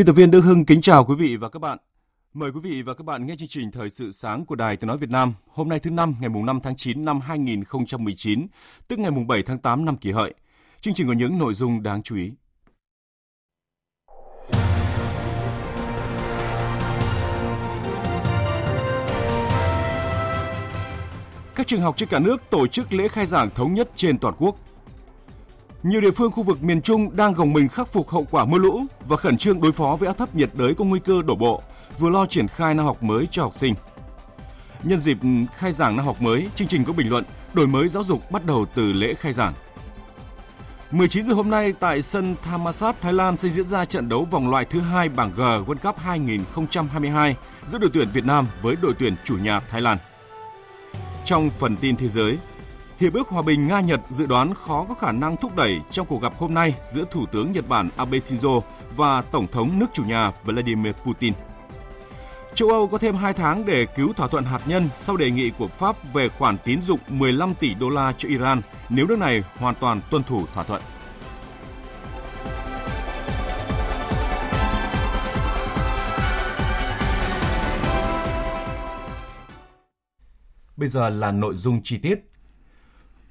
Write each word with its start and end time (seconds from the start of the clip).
Biên 0.00 0.06
tập 0.06 0.12
viên 0.12 0.30
Đức 0.30 0.40
Hưng 0.40 0.64
kính 0.64 0.80
chào 0.80 1.04
quý 1.04 1.14
vị 1.14 1.36
và 1.36 1.48
các 1.48 1.58
bạn. 1.58 1.78
Mời 2.32 2.50
quý 2.52 2.60
vị 2.62 2.82
và 2.82 2.94
các 2.94 3.04
bạn 3.04 3.26
nghe 3.26 3.34
chương 3.38 3.48
trình 3.48 3.70
Thời 3.70 3.90
sự 3.90 4.12
sáng 4.12 4.46
của 4.46 4.54
Đài 4.54 4.76
Tiếng 4.76 4.88
Nói 4.88 4.96
Việt 4.96 5.10
Nam 5.10 5.34
hôm 5.48 5.68
nay 5.68 5.78
thứ 5.78 5.90
năm 5.90 6.14
ngày 6.20 6.28
mùng 6.28 6.46
5 6.46 6.60
tháng 6.62 6.76
9 6.76 7.04
năm 7.04 7.20
2019, 7.20 8.46
tức 8.88 8.98
ngày 8.98 9.10
mùng 9.10 9.26
7 9.26 9.42
tháng 9.42 9.58
8 9.58 9.84
năm 9.84 9.96
kỷ 9.96 10.10
hợi. 10.10 10.34
Chương 10.80 10.94
trình 10.94 11.06
có 11.06 11.12
những 11.12 11.38
nội 11.38 11.54
dung 11.54 11.82
đáng 11.82 12.02
chú 12.02 12.16
ý. 12.16 12.32
Các 21.54 21.66
trường 21.66 21.80
học 21.80 21.96
trên 21.96 22.08
cả 22.08 22.18
nước 22.18 22.42
tổ 22.50 22.66
chức 22.66 22.92
lễ 22.92 23.08
khai 23.08 23.26
giảng 23.26 23.50
thống 23.50 23.74
nhất 23.74 23.90
trên 23.96 24.18
toàn 24.18 24.34
quốc 24.38 24.56
nhiều 25.82 26.00
địa 26.00 26.10
phương 26.10 26.30
khu 26.30 26.42
vực 26.42 26.62
miền 26.62 26.82
Trung 26.82 27.16
đang 27.16 27.32
gồng 27.32 27.52
mình 27.52 27.68
khắc 27.68 27.88
phục 27.88 28.08
hậu 28.08 28.26
quả 28.30 28.44
mưa 28.44 28.58
lũ 28.58 28.80
và 29.08 29.16
khẩn 29.16 29.38
trương 29.38 29.60
đối 29.60 29.72
phó 29.72 29.96
với 30.00 30.06
áp 30.06 30.18
thấp 30.18 30.34
nhiệt 30.34 30.50
đới 30.54 30.74
có 30.74 30.84
nguy 30.84 31.00
cơ 31.00 31.22
đổ 31.22 31.34
bộ, 31.34 31.62
vừa 31.98 32.10
lo 32.10 32.26
triển 32.26 32.48
khai 32.48 32.74
năm 32.74 32.86
học 32.86 33.02
mới 33.02 33.28
cho 33.30 33.42
học 33.42 33.54
sinh. 33.54 33.74
Nhân 34.82 34.98
dịp 34.98 35.18
khai 35.56 35.72
giảng 35.72 35.96
năm 35.96 36.06
học 36.06 36.22
mới, 36.22 36.48
chương 36.54 36.68
trình 36.68 36.84
có 36.84 36.92
bình 36.92 37.10
luận 37.10 37.24
đổi 37.52 37.66
mới 37.66 37.88
giáo 37.88 38.02
dục 38.02 38.30
bắt 38.30 38.44
đầu 38.46 38.66
từ 38.74 38.92
lễ 38.92 39.14
khai 39.14 39.32
giảng. 39.32 39.54
19 40.90 41.26
giờ 41.26 41.34
hôm 41.34 41.50
nay 41.50 41.72
tại 41.80 42.02
sân 42.02 42.36
Thammasat, 42.42 43.00
Thái 43.00 43.12
Lan 43.12 43.36
sẽ 43.36 43.48
diễn 43.48 43.68
ra 43.68 43.84
trận 43.84 44.08
đấu 44.08 44.24
vòng 44.30 44.50
loại 44.50 44.64
thứ 44.64 44.80
hai 44.80 45.08
bảng 45.08 45.32
G 45.36 45.40
World 45.40 45.76
Cup 45.82 45.98
2022 45.98 47.36
giữa 47.66 47.78
đội 47.78 47.90
tuyển 47.94 48.08
Việt 48.12 48.24
Nam 48.24 48.46
với 48.62 48.76
đội 48.82 48.94
tuyển 48.98 49.14
chủ 49.24 49.36
nhà 49.36 49.60
Thái 49.60 49.80
Lan. 49.80 49.98
Trong 51.24 51.50
phần 51.50 51.76
tin 51.76 51.96
thế 51.96 52.08
giới, 52.08 52.38
Hiệp 53.00 53.14
ước 53.14 53.28
Hòa 53.28 53.42
bình 53.42 53.68
Nga-Nhật 53.68 54.00
dự 54.08 54.26
đoán 54.26 54.54
khó 54.54 54.84
có 54.88 54.94
khả 54.94 55.12
năng 55.12 55.36
thúc 55.36 55.56
đẩy 55.56 55.80
trong 55.90 56.06
cuộc 56.06 56.22
gặp 56.22 56.32
hôm 56.38 56.54
nay 56.54 56.74
giữa 56.82 57.04
Thủ 57.10 57.26
tướng 57.32 57.52
Nhật 57.52 57.68
Bản 57.68 57.88
Abe 57.96 58.18
Shinzo 58.18 58.60
và 58.96 59.22
Tổng 59.22 59.46
thống 59.46 59.78
nước 59.78 59.86
chủ 59.92 60.04
nhà 60.04 60.32
Vladimir 60.44 60.92
Putin. 60.92 61.34
Châu 62.54 62.68
Âu 62.68 62.88
có 62.88 62.98
thêm 62.98 63.14
2 63.14 63.32
tháng 63.32 63.66
để 63.66 63.86
cứu 63.86 64.12
thỏa 64.12 64.28
thuận 64.28 64.44
hạt 64.44 64.60
nhân 64.66 64.88
sau 64.96 65.16
đề 65.16 65.30
nghị 65.30 65.50
của 65.50 65.66
Pháp 65.66 66.14
về 66.14 66.28
khoản 66.28 66.58
tín 66.64 66.82
dụng 66.82 67.00
15 67.08 67.54
tỷ 67.54 67.74
đô 67.74 67.88
la 67.88 68.14
cho 68.18 68.28
Iran 68.28 68.62
nếu 68.88 69.06
nước 69.06 69.18
này 69.18 69.42
hoàn 69.58 69.74
toàn 69.74 70.00
tuân 70.10 70.22
thủ 70.22 70.46
thỏa 70.54 70.64
thuận. 70.64 70.82
Bây 80.76 80.88
giờ 80.88 81.08
là 81.08 81.32
nội 81.32 81.54
dung 81.54 81.80
chi 81.82 81.98
tiết. 81.98 82.29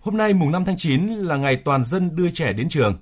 Hôm 0.10 0.18
nay 0.18 0.34
mùng 0.34 0.52
5 0.52 0.66
tháng 0.66 0.78
9 0.78 1.08
là 1.08 1.38
ngày 1.38 1.62
toàn 1.66 1.84
dân 1.84 2.16
đưa 2.16 2.32
trẻ 2.32 2.54
đến 2.54 2.70
trường. 2.70 2.98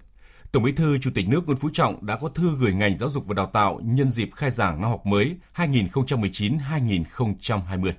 Tổng 0.51 0.63
Bí 0.63 0.71
thư 0.71 0.97
Chủ 0.97 1.11
tịch 1.15 1.27
nước 1.27 1.41
Nguyễn 1.45 1.57
Phú 1.57 1.69
Trọng 1.73 2.05
đã 2.05 2.17
có 2.17 2.29
thư 2.29 2.49
gửi 2.59 2.73
ngành 2.73 2.97
giáo 2.97 3.09
dục 3.09 3.23
và 3.27 3.33
đào 3.33 3.45
tạo 3.45 3.79
nhân 3.83 4.11
dịp 4.11 4.29
khai 4.35 4.51
giảng 4.51 4.81
năm 4.81 4.89
học 4.89 5.05
mới 5.05 5.35
2019-2020. 5.55 7.91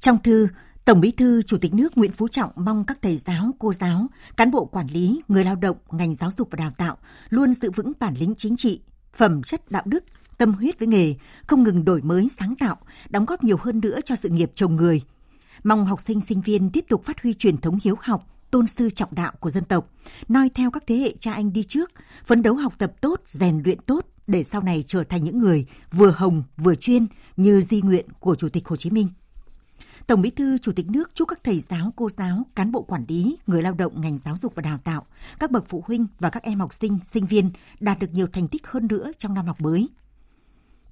Trong 0.00 0.18
thư, 0.22 0.48
Tổng 0.84 1.00
Bí 1.00 1.10
thư 1.10 1.42
Chủ 1.42 1.58
tịch 1.58 1.74
nước 1.74 1.98
Nguyễn 1.98 2.12
Phú 2.12 2.28
Trọng 2.28 2.50
mong 2.56 2.84
các 2.84 2.98
thầy 3.02 3.18
giáo, 3.18 3.50
cô 3.58 3.72
giáo, 3.72 4.06
cán 4.36 4.50
bộ 4.50 4.64
quản 4.64 4.86
lý, 4.86 5.20
người 5.28 5.44
lao 5.44 5.56
động, 5.56 5.76
ngành 5.90 6.14
giáo 6.14 6.30
dục 6.38 6.48
và 6.50 6.56
đào 6.56 6.72
tạo 6.76 6.96
luôn 7.30 7.54
giữ 7.54 7.70
vững 7.70 7.92
bản 8.00 8.14
lĩnh 8.20 8.34
chính 8.38 8.56
trị, 8.56 8.80
phẩm 9.12 9.42
chất 9.42 9.70
đạo 9.70 9.82
đức, 9.86 10.04
tâm 10.38 10.52
huyết 10.52 10.78
với 10.78 10.88
nghề, 10.88 11.14
không 11.46 11.62
ngừng 11.62 11.84
đổi 11.84 12.02
mới 12.02 12.28
sáng 12.38 12.54
tạo, 12.56 12.76
đóng 13.08 13.24
góp 13.24 13.44
nhiều 13.44 13.56
hơn 13.60 13.80
nữa 13.80 14.00
cho 14.04 14.16
sự 14.16 14.28
nghiệp 14.28 14.52
chồng 14.54 14.76
người, 14.76 15.02
Mong 15.64 15.86
học 15.86 16.00
sinh 16.00 16.20
sinh 16.20 16.40
viên 16.40 16.70
tiếp 16.70 16.84
tục 16.88 17.04
phát 17.04 17.22
huy 17.22 17.34
truyền 17.34 17.56
thống 17.56 17.78
hiếu 17.82 17.96
học, 18.00 18.26
tôn 18.50 18.66
sư 18.66 18.90
trọng 18.90 19.14
đạo 19.14 19.32
của 19.40 19.50
dân 19.50 19.64
tộc, 19.64 19.90
noi 20.28 20.48
theo 20.54 20.70
các 20.70 20.84
thế 20.86 20.96
hệ 20.96 21.14
cha 21.20 21.32
anh 21.32 21.52
đi 21.52 21.62
trước, 21.62 21.90
phấn 22.24 22.42
đấu 22.42 22.54
học 22.54 22.74
tập 22.78 22.92
tốt, 23.00 23.22
rèn 23.26 23.62
luyện 23.64 23.78
tốt 23.80 24.06
để 24.26 24.44
sau 24.44 24.62
này 24.62 24.84
trở 24.86 25.04
thành 25.04 25.24
những 25.24 25.38
người 25.38 25.66
vừa 25.92 26.10
hồng 26.10 26.42
vừa 26.56 26.74
chuyên 26.74 27.06
như 27.36 27.60
di 27.60 27.80
nguyện 27.80 28.06
của 28.20 28.34
Chủ 28.34 28.48
tịch 28.48 28.68
Hồ 28.68 28.76
Chí 28.76 28.90
Minh. 28.90 29.08
Tổng 30.06 30.22
Bí 30.22 30.30
thư 30.30 30.58
Chủ 30.58 30.72
tịch 30.72 30.90
nước 30.90 31.10
chúc 31.14 31.28
các 31.28 31.44
thầy 31.44 31.60
giáo, 31.60 31.92
cô 31.96 32.10
giáo, 32.10 32.46
cán 32.54 32.72
bộ 32.72 32.82
quản 32.82 33.04
lý, 33.08 33.36
người 33.46 33.62
lao 33.62 33.74
động 33.74 34.00
ngành 34.00 34.18
giáo 34.24 34.36
dục 34.36 34.52
và 34.54 34.62
đào 34.62 34.78
tạo, 34.84 35.06
các 35.38 35.50
bậc 35.50 35.64
phụ 35.68 35.84
huynh 35.86 36.06
và 36.18 36.30
các 36.30 36.42
em 36.42 36.60
học 36.60 36.74
sinh, 36.74 36.98
sinh 37.12 37.26
viên 37.26 37.50
đạt 37.80 37.98
được 37.98 38.12
nhiều 38.12 38.26
thành 38.32 38.48
tích 38.48 38.66
hơn 38.66 38.86
nữa 38.86 39.10
trong 39.18 39.34
năm 39.34 39.46
học 39.46 39.60
mới. 39.60 39.88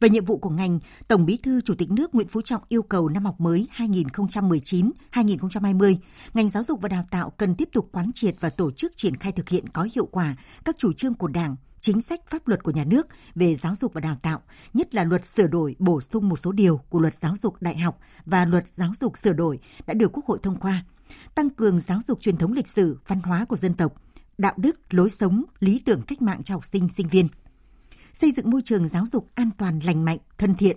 Về 0.00 0.08
nhiệm 0.08 0.24
vụ 0.24 0.38
của 0.38 0.50
ngành, 0.50 0.78
Tổng 1.08 1.26
Bí 1.26 1.36
thư 1.36 1.60
Chủ 1.60 1.74
tịch 1.74 1.90
nước 1.90 2.14
Nguyễn 2.14 2.28
Phú 2.28 2.42
Trọng 2.42 2.62
yêu 2.68 2.82
cầu 2.82 3.08
năm 3.08 3.24
học 3.24 3.40
mới 3.40 3.68
2019-2020, 3.76 5.96
ngành 6.34 6.48
giáo 6.48 6.62
dục 6.62 6.80
và 6.80 6.88
đào 6.88 7.04
tạo 7.10 7.30
cần 7.30 7.54
tiếp 7.54 7.68
tục 7.72 7.88
quán 7.92 8.12
triệt 8.14 8.34
và 8.40 8.50
tổ 8.50 8.70
chức 8.70 8.96
triển 8.96 9.16
khai 9.16 9.32
thực 9.32 9.48
hiện 9.48 9.68
có 9.68 9.88
hiệu 9.94 10.06
quả 10.06 10.36
các 10.64 10.78
chủ 10.78 10.92
trương 10.92 11.14
của 11.14 11.28
Đảng, 11.28 11.56
chính 11.80 12.02
sách 12.02 12.20
pháp 12.28 12.48
luật 12.48 12.62
của 12.62 12.70
nhà 12.70 12.84
nước 12.84 13.06
về 13.34 13.54
giáo 13.54 13.74
dục 13.74 13.92
và 13.92 14.00
đào 14.00 14.16
tạo, 14.22 14.40
nhất 14.74 14.94
là 14.94 15.04
luật 15.04 15.26
sửa 15.26 15.46
đổi 15.46 15.76
bổ 15.78 16.00
sung 16.00 16.28
một 16.28 16.36
số 16.36 16.52
điều 16.52 16.80
của 16.88 17.00
luật 17.00 17.14
giáo 17.14 17.34
dục 17.42 17.54
đại 17.60 17.78
học 17.78 17.98
và 18.26 18.44
luật 18.44 18.68
giáo 18.68 18.92
dục 19.00 19.18
sửa 19.18 19.32
đổi 19.32 19.58
đã 19.86 19.94
được 19.94 20.12
Quốc 20.12 20.26
hội 20.26 20.38
thông 20.42 20.56
qua, 20.56 20.84
tăng 21.34 21.50
cường 21.50 21.80
giáo 21.80 22.00
dục 22.06 22.20
truyền 22.20 22.36
thống 22.36 22.52
lịch 22.52 22.68
sử, 22.68 22.98
văn 23.06 23.18
hóa 23.18 23.44
của 23.44 23.56
dân 23.56 23.74
tộc, 23.74 23.92
đạo 24.38 24.54
đức, 24.56 24.76
lối 24.90 25.10
sống, 25.10 25.44
lý 25.60 25.82
tưởng 25.84 26.02
cách 26.02 26.22
mạng 26.22 26.42
cho 26.42 26.54
học 26.54 26.64
sinh, 26.64 26.88
sinh 26.88 27.08
viên– 27.08 27.28
xây 28.20 28.32
dựng 28.32 28.50
môi 28.50 28.62
trường 28.64 28.86
giáo 28.86 29.04
dục 29.12 29.28
an 29.34 29.50
toàn 29.58 29.80
lành 29.84 30.04
mạnh, 30.04 30.18
thân 30.38 30.54
thiện, 30.54 30.76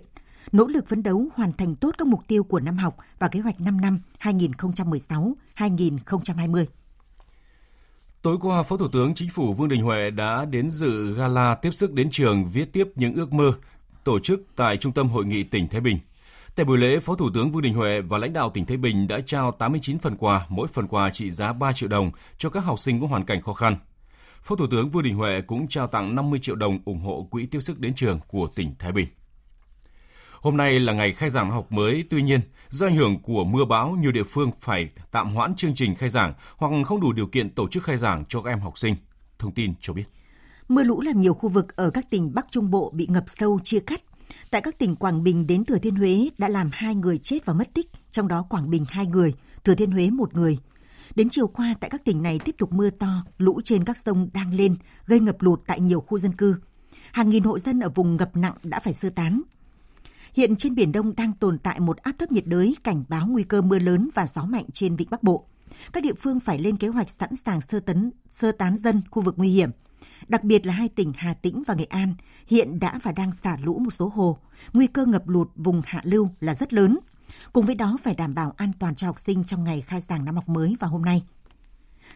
nỗ 0.52 0.66
lực 0.66 0.88
phấn 0.88 1.02
đấu 1.02 1.26
hoàn 1.34 1.52
thành 1.52 1.76
tốt 1.76 1.94
các 1.98 2.06
mục 2.06 2.20
tiêu 2.28 2.44
của 2.44 2.60
năm 2.60 2.76
học 2.76 2.96
và 3.18 3.28
kế 3.28 3.40
hoạch 3.40 3.60
5 3.60 3.80
năm 3.80 4.00
2016-2020. 4.20 6.64
Tối 8.22 8.36
qua, 8.40 8.62
Phó 8.62 8.76
Thủ 8.76 8.88
tướng 8.88 9.14
Chính 9.14 9.30
phủ 9.30 9.52
Vương 9.52 9.68
Đình 9.68 9.82
Huệ 9.82 10.10
đã 10.10 10.44
đến 10.44 10.70
dự 10.70 11.14
gala 11.14 11.54
tiếp 11.54 11.70
sức 11.70 11.92
đến 11.92 12.10
trường 12.10 12.48
viết 12.48 12.72
tiếp 12.72 12.88
những 12.94 13.14
ước 13.14 13.32
mơ 13.32 13.52
tổ 14.04 14.18
chức 14.18 14.42
tại 14.56 14.76
Trung 14.76 14.92
tâm 14.92 15.08
Hội 15.08 15.24
nghị 15.24 15.42
tỉnh 15.42 15.68
Thái 15.68 15.80
Bình. 15.80 15.98
Tại 16.54 16.64
buổi 16.64 16.78
lễ, 16.78 17.00
Phó 17.00 17.14
Thủ 17.14 17.30
tướng 17.34 17.50
Vương 17.50 17.62
Đình 17.62 17.74
Huệ 17.74 18.00
và 18.00 18.18
lãnh 18.18 18.32
đạo 18.32 18.50
tỉnh 18.50 18.66
Thái 18.66 18.76
Bình 18.76 19.08
đã 19.08 19.20
trao 19.26 19.52
89 19.52 19.98
phần 19.98 20.16
quà, 20.16 20.46
mỗi 20.48 20.68
phần 20.68 20.88
quà 20.88 21.10
trị 21.10 21.30
giá 21.30 21.52
3 21.52 21.72
triệu 21.72 21.88
đồng 21.88 22.10
cho 22.38 22.50
các 22.50 22.60
học 22.60 22.78
sinh 22.78 23.00
có 23.00 23.06
hoàn 23.06 23.24
cảnh 23.24 23.42
khó 23.42 23.52
khăn. 23.52 23.76
Phó 24.42 24.56
Thủ 24.56 24.66
tướng 24.70 24.90
Vương 24.90 25.02
Đình 25.02 25.16
Huệ 25.16 25.40
cũng 25.40 25.68
trao 25.68 25.86
tặng 25.86 26.14
50 26.14 26.38
triệu 26.42 26.56
đồng 26.56 26.78
ủng 26.84 27.00
hộ 27.00 27.28
quỹ 27.30 27.46
tiếp 27.46 27.60
sức 27.60 27.78
đến 27.78 27.94
trường 27.94 28.20
của 28.28 28.48
tỉnh 28.54 28.74
Thái 28.78 28.92
Bình. 28.92 29.08
Hôm 30.40 30.56
nay 30.56 30.80
là 30.80 30.92
ngày 30.92 31.12
khai 31.12 31.30
giảng 31.30 31.50
học 31.50 31.72
mới, 31.72 32.04
tuy 32.10 32.22
nhiên, 32.22 32.40
do 32.70 32.86
ảnh 32.86 32.96
hưởng 32.96 33.22
của 33.22 33.44
mưa 33.44 33.64
bão, 33.64 33.90
nhiều 33.90 34.12
địa 34.12 34.22
phương 34.22 34.50
phải 34.60 34.88
tạm 35.10 35.34
hoãn 35.34 35.54
chương 35.54 35.74
trình 35.74 35.94
khai 35.94 36.08
giảng 36.08 36.34
hoặc 36.56 36.72
không 36.86 37.00
đủ 37.00 37.12
điều 37.12 37.26
kiện 37.26 37.50
tổ 37.50 37.68
chức 37.68 37.82
khai 37.82 37.96
giảng 37.96 38.24
cho 38.28 38.42
các 38.42 38.50
em 38.50 38.60
học 38.60 38.78
sinh. 38.78 38.96
Thông 39.38 39.52
tin 39.52 39.74
cho 39.80 39.92
biết. 39.92 40.04
Mưa 40.68 40.82
lũ 40.82 41.00
làm 41.00 41.20
nhiều 41.20 41.34
khu 41.34 41.48
vực 41.48 41.76
ở 41.76 41.90
các 41.90 42.10
tỉnh 42.10 42.34
Bắc 42.34 42.46
Trung 42.50 42.70
Bộ 42.70 42.90
bị 42.94 43.06
ngập 43.10 43.24
sâu 43.26 43.58
chia 43.64 43.80
cắt. 43.80 44.02
Tại 44.50 44.60
các 44.60 44.78
tỉnh 44.78 44.96
Quảng 44.96 45.22
Bình 45.22 45.46
đến 45.46 45.64
Thừa 45.64 45.78
Thiên 45.78 45.94
Huế 45.94 46.28
đã 46.38 46.48
làm 46.48 46.70
hai 46.72 46.94
người 46.94 47.18
chết 47.18 47.46
và 47.46 47.54
mất 47.54 47.74
tích, 47.74 47.90
trong 48.10 48.28
đó 48.28 48.46
Quảng 48.48 48.70
Bình 48.70 48.84
hai 48.88 49.06
người, 49.06 49.34
Thừa 49.64 49.74
Thiên 49.74 49.90
Huế 49.90 50.10
một 50.10 50.34
người, 50.34 50.58
Đến 51.14 51.28
chiều 51.30 51.46
qua, 51.46 51.74
tại 51.80 51.90
các 51.90 52.04
tỉnh 52.04 52.22
này 52.22 52.38
tiếp 52.44 52.54
tục 52.58 52.72
mưa 52.72 52.90
to, 52.90 53.24
lũ 53.38 53.60
trên 53.64 53.84
các 53.84 53.98
sông 53.98 54.28
đang 54.32 54.54
lên, 54.54 54.76
gây 55.06 55.20
ngập 55.20 55.42
lụt 55.42 55.60
tại 55.66 55.80
nhiều 55.80 56.00
khu 56.00 56.18
dân 56.18 56.32
cư. 56.32 56.56
Hàng 57.12 57.30
nghìn 57.30 57.42
hộ 57.42 57.58
dân 57.58 57.80
ở 57.80 57.88
vùng 57.88 58.16
ngập 58.16 58.36
nặng 58.36 58.54
đã 58.62 58.80
phải 58.80 58.94
sơ 58.94 59.10
tán. 59.10 59.42
Hiện 60.34 60.56
trên 60.56 60.74
Biển 60.74 60.92
Đông 60.92 61.16
đang 61.16 61.32
tồn 61.32 61.58
tại 61.58 61.80
một 61.80 61.96
áp 61.96 62.12
thấp 62.18 62.32
nhiệt 62.32 62.46
đới 62.46 62.76
cảnh 62.84 63.04
báo 63.08 63.26
nguy 63.26 63.42
cơ 63.42 63.62
mưa 63.62 63.78
lớn 63.78 64.08
và 64.14 64.26
gió 64.26 64.44
mạnh 64.44 64.64
trên 64.72 64.96
vịnh 64.96 65.08
Bắc 65.10 65.22
Bộ. 65.22 65.46
Các 65.92 66.02
địa 66.02 66.14
phương 66.18 66.40
phải 66.40 66.58
lên 66.58 66.76
kế 66.76 66.88
hoạch 66.88 67.10
sẵn 67.10 67.36
sàng 67.36 67.60
sơ 67.60 67.80
tấn, 67.80 68.10
sơ 68.28 68.52
tán 68.52 68.76
dân 68.76 69.02
khu 69.10 69.22
vực 69.22 69.34
nguy 69.36 69.48
hiểm. 69.48 69.70
Đặc 70.28 70.44
biệt 70.44 70.66
là 70.66 70.72
hai 70.72 70.88
tỉnh 70.88 71.12
Hà 71.16 71.34
Tĩnh 71.34 71.62
và 71.66 71.74
Nghệ 71.74 71.84
An 71.84 72.14
hiện 72.46 72.78
đã 72.78 72.98
và 73.02 73.12
đang 73.12 73.32
xả 73.44 73.56
lũ 73.62 73.78
một 73.78 73.90
số 73.90 74.08
hồ. 74.14 74.38
Nguy 74.72 74.86
cơ 74.86 75.06
ngập 75.06 75.28
lụt 75.28 75.50
vùng 75.56 75.82
hạ 75.84 76.00
lưu 76.04 76.28
là 76.40 76.54
rất 76.54 76.72
lớn– 76.72 76.98
Cùng 77.52 77.66
với 77.66 77.74
đó 77.74 77.96
phải 78.02 78.14
đảm 78.14 78.34
bảo 78.34 78.54
an 78.56 78.72
toàn 78.78 78.94
cho 78.94 79.06
học 79.06 79.18
sinh 79.18 79.44
trong 79.44 79.64
ngày 79.64 79.80
khai 79.80 80.00
giảng 80.00 80.24
năm 80.24 80.34
học 80.34 80.48
mới 80.48 80.76
và 80.80 80.88
hôm 80.88 81.02
nay. 81.02 81.22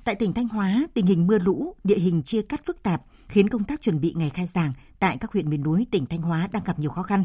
Tại 0.05 0.15
tỉnh 0.15 0.33
Thanh 0.33 0.49
Hóa, 0.49 0.87
tình 0.95 1.07
hình 1.07 1.27
mưa 1.27 1.39
lũ, 1.39 1.75
địa 1.85 1.99
hình 1.99 2.23
chia 2.23 2.43
cắt 2.43 2.61
phức 2.67 2.83
tạp 2.83 3.03
khiến 3.29 3.49
công 3.49 3.65
tác 3.65 3.81
chuẩn 3.81 4.01
bị 4.01 4.13
ngày 4.17 4.31
khai 4.31 4.47
giảng 4.47 4.73
tại 4.99 5.19
các 5.21 5.33
huyện 5.33 5.51
miền 5.51 5.63
núi 5.63 5.87
tỉnh 5.91 6.07
Thanh 6.07 6.23
Hóa 6.23 6.49
đang 6.53 6.63
gặp 6.65 6.79
nhiều 6.79 6.91
khó 6.91 7.03
khăn. 7.03 7.25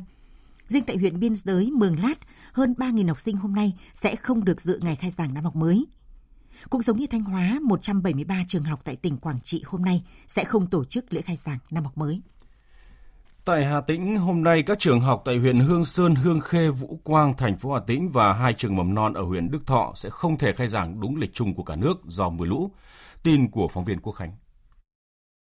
Riêng 0.67 0.83
tại 0.87 0.97
huyện 0.97 1.19
biên 1.19 1.35
giới 1.35 1.71
Mường 1.71 1.99
Lát, 1.99 2.15
hơn 2.53 2.73
3.000 2.77 3.07
học 3.07 3.19
sinh 3.19 3.37
hôm 3.37 3.55
nay 3.55 3.73
sẽ 3.93 4.15
không 4.15 4.45
được 4.45 4.61
dự 4.61 4.79
ngày 4.81 4.95
khai 4.95 5.11
giảng 5.11 5.33
năm 5.33 5.43
học 5.43 5.55
mới. 5.55 5.85
Cũng 6.69 6.81
giống 6.81 6.97
như 6.97 7.07
Thanh 7.07 7.23
Hóa, 7.23 7.59
173 7.61 8.43
trường 8.47 8.63
học 8.63 8.81
tại 8.83 8.95
tỉnh 8.95 9.17
Quảng 9.17 9.39
Trị 9.43 9.63
hôm 9.65 9.85
nay 9.85 10.03
sẽ 10.27 10.43
không 10.43 10.67
tổ 10.67 10.85
chức 10.85 11.13
lễ 11.13 11.21
khai 11.21 11.37
giảng 11.45 11.57
năm 11.69 11.83
học 11.83 11.97
mới. 11.97 12.21
Tại 13.45 13.65
Hà 13.65 13.81
Tĩnh, 13.81 14.17
hôm 14.17 14.43
nay 14.43 14.63
các 14.63 14.79
trường 14.79 14.99
học 14.99 15.21
tại 15.25 15.37
huyện 15.37 15.59
Hương 15.59 15.85
Sơn, 15.85 16.15
Hương 16.15 16.39
Khê, 16.41 16.69
Vũ 16.69 16.99
Quang, 17.03 17.33
thành 17.37 17.57
phố 17.57 17.73
Hà 17.73 17.79
Tĩnh 17.87 18.09
và 18.09 18.33
hai 18.33 18.53
trường 18.53 18.75
mầm 18.75 18.93
non 18.93 19.13
ở 19.13 19.21
huyện 19.21 19.51
Đức 19.51 19.67
Thọ 19.67 19.93
sẽ 19.95 20.09
không 20.09 20.37
thể 20.37 20.53
khai 20.53 20.67
giảng 20.67 20.99
đúng 21.01 21.15
lịch 21.15 21.33
chung 21.33 21.53
của 21.53 21.63
cả 21.63 21.75
nước 21.75 21.93
do 22.07 22.29
mưa 22.29 22.45
lũ. 22.45 22.71
Tin 23.23 23.51
của 23.51 23.67
phóng 23.67 23.85
viên 23.85 23.99
Quốc 23.99 24.13
Khánh. 24.13 24.31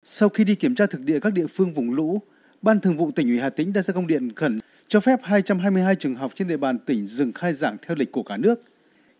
Sau 0.04 0.28
khi 0.28 0.44
đi 0.44 0.54
kiểm 0.54 0.74
tra 0.74 0.86
thực 0.86 1.00
địa 1.00 1.20
các 1.20 1.32
địa 1.32 1.46
phương 1.46 1.74
vùng 1.74 1.94
lũ, 1.94 2.22
Ban 2.62 2.80
Thường 2.80 2.96
vụ 2.96 3.10
tỉnh 3.10 3.28
ủy 3.28 3.38
Hà 3.38 3.50
Tĩnh 3.50 3.72
đã 3.72 3.82
ra 3.82 3.94
công 3.94 4.06
điện 4.06 4.32
khẩn 4.34 4.60
cho 4.88 5.00
phép 5.00 5.20
222 5.22 5.94
trường 5.94 6.14
học 6.14 6.32
trên 6.34 6.48
địa 6.48 6.56
bàn 6.56 6.78
tỉnh 6.78 7.06
dừng 7.06 7.32
khai 7.32 7.52
giảng 7.52 7.76
theo 7.86 7.96
lịch 7.96 8.12
của 8.12 8.22
cả 8.22 8.36
nước. 8.36 8.60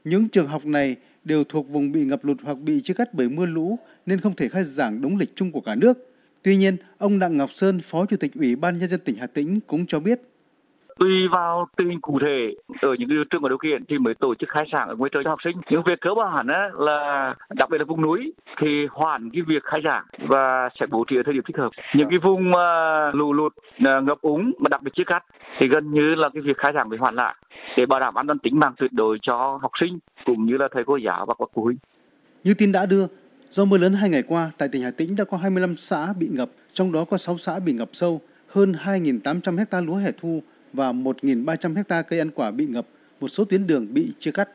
Những 0.05 0.29
trường 0.29 0.47
học 0.47 0.67
này 0.67 0.97
đều 1.25 1.45
thuộc 1.45 1.69
vùng 1.69 1.93
bị 1.93 2.05
ngập 2.05 2.25
lụt 2.25 2.37
hoặc 2.45 2.59
bị 2.59 2.81
chia 2.83 2.95
cắt 2.95 3.15
bởi 3.15 3.29
mưa 3.29 3.47
lũ 3.47 3.79
nên 4.07 4.21
không 4.21 4.37
thể 4.37 4.49
khai 4.49 4.65
giảng 4.65 5.01
đúng 5.01 5.17
lịch 5.17 5.37
chung 5.37 5.53
của 5.53 5.61
cả 5.61 5.75
nước. 5.75 6.14
Tuy 6.45 6.57
nhiên, 6.57 6.77
ông 6.99 7.19
Đặng 7.19 7.37
Ngọc 7.37 7.53
Sơn, 7.53 7.81
Phó 7.83 8.07
Chủ 8.07 8.17
tịch 8.21 8.31
Ủy 8.35 8.57
ban 8.57 8.79
Nhân 8.79 8.89
dân 8.89 9.01
tỉnh 9.05 9.17
Hà 9.21 9.27
Tĩnh 9.27 9.59
cũng 9.67 9.87
cho 9.87 10.01
biết. 10.01 10.19
Tùy 10.99 11.11
vào 11.33 11.69
tình 11.77 11.89
hình 11.89 12.01
cụ 12.01 12.19
thể 12.21 12.55
ở 12.83 12.95
những 12.99 13.09
trường 13.31 13.43
có 13.43 13.49
điều 13.49 13.59
kiện 13.59 13.85
thì 13.89 13.99
mới 13.99 14.15
tổ 14.15 14.35
chức 14.35 14.49
khai 14.49 14.65
giảng 14.73 14.89
ở 14.89 14.95
ngoài 14.95 15.11
trời 15.15 15.25
cho 15.25 15.31
học 15.31 15.39
sinh. 15.45 15.57
Nhưng 15.71 15.83
việc 15.83 16.01
cơ 16.01 16.11
bản 16.17 16.47
á, 16.47 16.69
là 16.79 17.35
đặc 17.51 17.71
biệt 17.71 17.79
là 17.79 17.85
vùng 17.85 18.03
núi 18.03 18.33
thì 18.61 18.69
hoàn 18.91 19.31
cái 19.31 19.43
việc 19.47 19.63
khai 19.65 19.81
giảng 19.85 20.05
và 20.29 20.69
sẽ 20.81 20.87
bố 20.87 21.05
trí 21.09 21.17
ở 21.17 21.23
thời 21.25 21.35
điểm 21.35 21.43
thích 21.47 21.57
hợp. 21.57 21.71
Những 21.95 22.09
cái 22.11 22.19
vùng 22.23 22.51
mà 22.51 22.67
lũ 23.13 23.33
lụt 23.33 23.53
à, 23.85 24.01
ngập 24.01 24.21
úng 24.21 24.53
mà 24.59 24.69
đặc 24.71 24.83
biệt 24.83 24.91
chia 24.95 25.05
cắt 25.07 25.25
thì 25.61 25.69
gần 25.69 25.93
như 25.93 26.15
là 26.15 26.29
cái 26.35 26.43
việc 26.43 26.57
khai 26.59 26.73
giảng 26.75 26.89
phải 26.89 26.99
hoàn 26.99 27.15
lại 27.15 27.35
để 27.77 27.87
bảo 27.87 28.01
đảm 28.01 28.15
an 28.15 28.27
toàn 28.27 28.39
tính 28.39 28.59
mạng 28.59 28.75
tuyệt 28.79 28.93
đối 28.93 29.19
cho 29.23 29.59
học 29.63 29.73
sinh 29.81 29.99
cũng 30.25 30.45
như 30.45 30.57
là 30.57 30.69
thầy 30.75 30.85
cô 30.87 30.97
giáo 30.97 31.27
và 31.27 31.35
các 31.39 31.49
phụ 31.55 31.65
huynh. 31.65 31.79
Như 32.45 32.55
tin 32.59 32.73
đã 32.73 32.87
đưa, 32.91 33.07
do 33.51 33.65
mưa 33.65 33.77
lớn 33.77 33.95
hai 33.95 34.11
ngày 34.11 34.23
qua, 34.23 34.51
tại 34.59 34.69
tỉnh 34.69 34.83
Hà 34.83 34.91
Tĩnh 34.91 35.17
đã 35.17 35.25
có 35.25 35.37
25 35.37 35.77
xã 35.77 36.13
bị 36.13 36.29
ngập, 36.31 36.51
trong 36.73 36.93
đó 36.93 37.05
có 37.05 37.17
6 37.17 37.39
xã 37.39 37.59
bị 37.59 37.73
ngập 37.73 37.91
sâu, 37.93 38.21
hơn 38.47 38.73
2.800 38.73 39.59
hecta 39.59 39.81
lúa 39.81 39.95
hẻ 39.95 40.11
thu 40.21 40.43
và 40.73 40.93
1.300 40.93 41.77
hecta 41.77 42.03
cây 42.03 42.19
ăn 42.19 42.31
quả 42.31 42.51
bị 42.51 42.67
ngập, 42.67 42.87
một 43.21 43.29
số 43.29 43.45
tuyến 43.45 43.67
đường 43.67 43.95
bị 43.95 44.13
chia 44.19 44.31
cắt. 44.31 44.49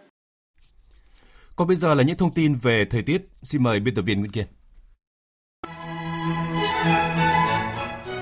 Còn 1.55 1.67
bây 1.67 1.77
giờ 1.77 1.93
là 1.93 2.03
những 2.03 2.17
thông 2.17 2.33
tin 2.33 2.55
về 2.55 2.85
thời 2.89 3.01
tiết. 3.01 3.29
Xin 3.41 3.63
mời 3.63 3.79
biên 3.79 3.95
tập 3.95 4.01
viên 4.01 4.19
Nguyễn 4.19 4.31
Kiên. 4.31 4.45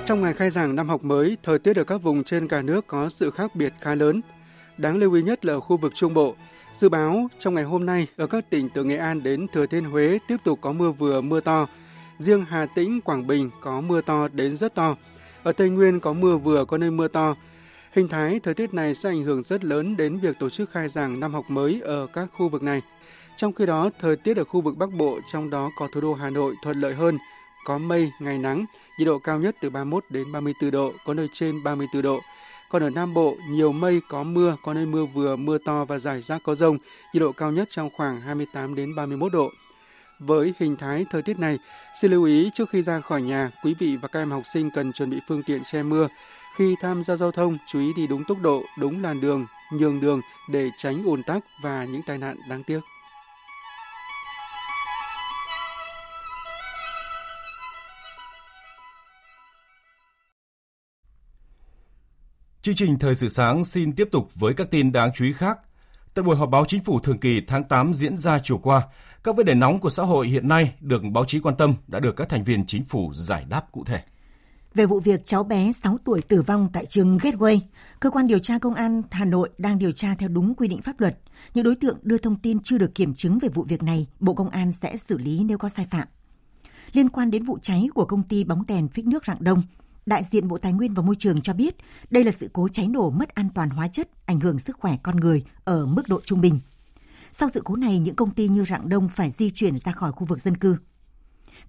Trong 0.06 0.22
ngày 0.22 0.34
khai 0.34 0.50
giảng 0.50 0.76
năm 0.76 0.90
học 0.90 1.04
mới, 1.04 1.38
thời 1.44 1.60
tiết 1.60 1.78
ở 1.78 1.84
các 1.84 1.98
vùng 1.98 2.24
trên 2.24 2.48
cả 2.48 2.62
nước 2.62 2.88
có 2.88 3.10
sự 3.10 3.32
khác 3.32 3.56
biệt 3.56 3.74
khá 3.82 3.96
lớn. 3.96 4.22
Đáng 4.78 4.98
lưu 4.98 5.14
ý 5.14 5.22
nhất 5.22 5.46
là 5.46 5.54
ở 5.54 5.60
khu 5.60 5.78
vực 5.78 5.92
Trung 5.96 6.14
Bộ. 6.14 6.36
Dự 6.78 6.90
báo 6.90 7.28
trong 7.40 7.54
ngày 7.54 7.64
hôm 7.64 7.86
nay 7.86 8.08
ở 8.18 8.28
các 8.28 8.50
tỉnh 8.50 8.70
từ 8.70 8.84
Nghệ 8.84 8.98
An 8.98 9.24
đến 9.24 9.48
Thừa 9.48 9.66
Thiên 9.66 9.84
Huế 9.84 10.20
tiếp 10.28 10.38
tục 10.44 10.60
có 10.62 10.72
mưa 10.72 10.92
vừa 10.92 11.22
mưa 11.22 11.40
to. 11.40 11.68
Riêng 12.18 12.46
Hà 12.50 12.66
Tĩnh, 12.66 13.02
Quảng 13.02 13.28
Bình 13.28 13.50
có 13.62 13.82
mưa 13.82 14.02
to 14.02 14.28
đến 14.28 14.58
rất 14.58 14.76
to. 14.76 14.96
Ở 15.44 15.52
Tây 15.52 15.70
Nguyên 15.70 16.00
có 16.00 16.14
mưa 16.14 16.38
vừa 16.38 16.66
có 16.66 16.78
nơi 16.78 16.92
mưa 16.92 17.08
to. 17.08 17.36
Hình 17.92 18.08
thái 18.08 18.40
thời 18.40 18.54
tiết 18.54 18.74
này 18.74 18.96
sẽ 18.96 19.10
ảnh 19.10 19.24
hưởng 19.24 19.44
rất 19.44 19.66
lớn 19.66 19.98
đến 19.98 20.20
việc 20.20 20.40
tổ 20.40 20.50
chức 20.50 20.72
khai 20.72 20.90
giảng 20.90 21.20
năm 21.20 21.34
học 21.34 21.46
mới 21.48 21.82
ở 21.84 22.08
các 22.14 22.28
khu 22.38 22.50
vực 22.50 22.64
này. 22.64 22.82
Trong 23.36 23.54
khi 23.54 23.66
đó, 23.66 23.90
thời 24.00 24.16
tiết 24.16 24.38
ở 24.38 24.44
khu 24.44 24.62
vực 24.62 24.78
Bắc 24.78 24.92
Bộ, 24.92 25.20
trong 25.32 25.50
đó 25.50 25.70
có 25.78 25.88
thủ 25.94 26.02
đô 26.02 26.14
Hà 26.14 26.30
Nội 26.30 26.56
thuận 26.64 26.82
lợi 26.82 26.94
hơn, 26.94 27.18
có 27.66 27.78
mây, 27.78 28.12
ngày 28.20 28.38
nắng, 28.38 28.66
nhiệt 29.00 29.06
độ 29.06 29.20
cao 29.20 29.40
nhất 29.40 29.56
từ 29.62 29.70
31 29.70 30.04
đến 30.10 30.32
34 30.32 30.72
độ, 30.72 30.94
có 31.06 31.14
nơi 31.14 31.28
trên 31.34 31.64
34 31.64 32.02
độ. 32.02 32.20
Còn 32.70 32.84
ở 32.84 32.90
Nam 32.90 33.14
Bộ, 33.14 33.38
nhiều 33.50 33.72
mây, 33.72 34.02
có 34.08 34.24
mưa, 34.24 34.56
có 34.64 34.74
nơi 34.74 34.86
mưa 34.86 35.06
vừa, 35.06 35.36
mưa 35.36 35.58
to 35.58 35.86
và 35.86 36.00
rải 36.00 36.22
rác 36.22 36.44
có 36.44 36.56
rông, 36.56 36.78
nhiệt 37.14 37.22
độ 37.22 37.32
cao 37.32 37.52
nhất 37.52 37.68
trong 37.70 37.90
khoảng 37.98 38.22
28 38.22 38.76
đến 38.76 38.96
31 38.96 39.34
độ. 39.34 39.52
Với 40.20 40.54
hình 40.60 40.76
thái 40.76 41.06
thời 41.10 41.22
tiết 41.22 41.40
này, 41.40 41.60
xin 42.02 42.12
lưu 42.12 42.24
ý 42.24 42.50
trước 42.54 42.70
khi 42.70 42.82
ra 42.82 43.02
khỏi 43.02 43.22
nhà, 43.22 43.52
quý 43.64 43.76
vị 43.80 43.98
và 44.02 44.08
các 44.08 44.20
em 44.20 44.32
học 44.32 44.44
sinh 44.46 44.72
cần 44.72 44.94
chuẩn 44.94 45.10
bị 45.10 45.20
phương 45.28 45.44
tiện 45.44 45.64
che 45.64 45.84
mưa. 45.84 46.08
Khi 46.56 46.76
tham 46.82 47.04
gia 47.04 47.16
giao 47.16 47.32
thông, 47.32 47.58
chú 47.68 47.80
ý 47.80 47.94
đi 47.94 48.08
đúng 48.08 48.24
tốc 48.24 48.38
độ, 48.42 48.64
đúng 48.80 49.04
làn 49.04 49.22
đường, 49.22 49.46
nhường 49.72 50.02
đường 50.02 50.22
để 50.50 50.70
tránh 50.78 51.04
ùn 51.04 51.24
tắc 51.24 51.44
và 51.64 51.86
những 51.86 52.02
tai 52.02 52.18
nạn 52.18 52.38
đáng 52.50 52.64
tiếc. 52.64 52.80
Chương 62.68 62.76
trình 62.76 63.00
Thời 63.00 63.16
sự 63.16 63.28
sáng 63.28 63.64
xin 63.64 63.94
tiếp 63.94 64.08
tục 64.12 64.28
với 64.36 64.54
các 64.54 64.72
tin 64.72 64.92
đáng 64.92 65.10
chú 65.16 65.26
ý 65.26 65.34
khác. 65.34 65.60
Tại 66.14 66.24
buổi 66.24 66.36
họp 66.36 66.50
báo 66.50 66.66
chính 66.68 66.84
phủ 66.84 67.00
thường 67.00 67.18
kỳ 67.18 67.42
tháng 67.48 67.64
8 67.64 67.94
diễn 67.94 68.18
ra 68.18 68.40
chiều 68.44 68.58
qua, 68.58 68.82
các 69.24 69.36
vấn 69.36 69.46
đề 69.46 69.54
nóng 69.54 69.80
của 69.80 69.90
xã 69.90 70.04
hội 70.04 70.28
hiện 70.28 70.48
nay 70.48 70.74
được 70.80 71.02
báo 71.14 71.26
chí 71.26 71.40
quan 71.40 71.56
tâm 71.58 71.74
đã 71.88 72.00
được 72.00 72.16
các 72.16 72.30
thành 72.30 72.44
viên 72.44 72.66
chính 72.66 72.84
phủ 72.84 73.12
giải 73.14 73.46
đáp 73.50 73.72
cụ 73.72 73.84
thể. 73.84 74.02
Về 74.74 74.86
vụ 74.86 75.00
việc 75.00 75.26
cháu 75.26 75.44
bé 75.44 75.72
6 75.72 75.98
tuổi 76.06 76.22
tử 76.22 76.42
vong 76.42 76.70
tại 76.74 76.86
trường 76.86 77.18
Gateway, 77.18 77.60
cơ 78.00 78.10
quan 78.10 78.28
điều 78.28 78.40
tra 78.40 78.60
công 78.60 78.74
an 78.74 79.02
Hà 79.12 79.26
Nội 79.26 79.50
đang 79.58 79.80
điều 79.80 79.92
tra 79.92 80.16
theo 80.16 80.30
đúng 80.30 80.56
quy 80.56 80.68
định 80.68 80.82
pháp 80.82 81.00
luật. 81.00 81.18
Những 81.54 81.66
đối 81.66 81.76
tượng 81.76 81.98
đưa 82.02 82.18
thông 82.18 82.36
tin 82.36 82.60
chưa 82.64 82.78
được 82.78 82.96
kiểm 82.96 83.14
chứng 83.14 83.40
về 83.40 83.50
vụ 83.50 83.64
việc 83.64 83.84
này, 83.84 84.08
Bộ 84.20 84.34
Công 84.34 84.50
an 84.50 84.72
sẽ 84.72 84.98
xử 84.98 85.18
lý 85.18 85.44
nếu 85.44 85.58
có 85.58 85.70
sai 85.70 85.88
phạm. 85.92 86.08
Liên 86.94 87.10
quan 87.10 87.32
đến 87.32 87.44
vụ 87.44 87.58
cháy 87.62 87.88
của 87.94 88.06
công 88.06 88.24
ty 88.24 88.44
bóng 88.44 88.66
đèn 88.68 88.88
phích 88.88 89.06
nước 89.06 89.26
Rạng 89.26 89.44
Đông, 89.44 89.64
đại 90.08 90.24
diện 90.32 90.48
Bộ 90.48 90.58
Tài 90.58 90.74
nguyên 90.74 90.94
và 90.94 91.04
Môi 91.04 91.16
trường 91.16 91.42
cho 91.42 91.54
biết 91.54 91.76
đây 92.10 92.24
là 92.24 92.32
sự 92.32 92.50
cố 92.54 92.68
cháy 92.68 92.88
nổ 92.88 93.10
mất 93.10 93.36
an 93.36 93.50
toàn 93.56 93.70
hóa 93.70 93.88
chất, 93.88 94.10
ảnh 94.26 94.40
hưởng 94.40 94.60
sức 94.60 94.78
khỏe 94.80 94.98
con 95.04 95.16
người 95.16 95.44
ở 95.64 95.86
mức 95.86 96.04
độ 96.08 96.22
trung 96.26 96.42
bình. 96.42 96.60
Sau 97.32 97.50
sự 97.54 97.62
cố 97.64 97.76
này, 97.76 98.00
những 98.00 98.16
công 98.16 98.32
ty 98.32 98.48
như 98.48 98.66
Rạng 98.66 98.90
Đông 98.90 99.10
phải 99.10 99.32
di 99.32 99.52
chuyển 99.52 99.78
ra 99.78 99.92
khỏi 99.92 100.12
khu 100.12 100.26
vực 100.26 100.40
dân 100.40 100.58
cư. 100.58 100.78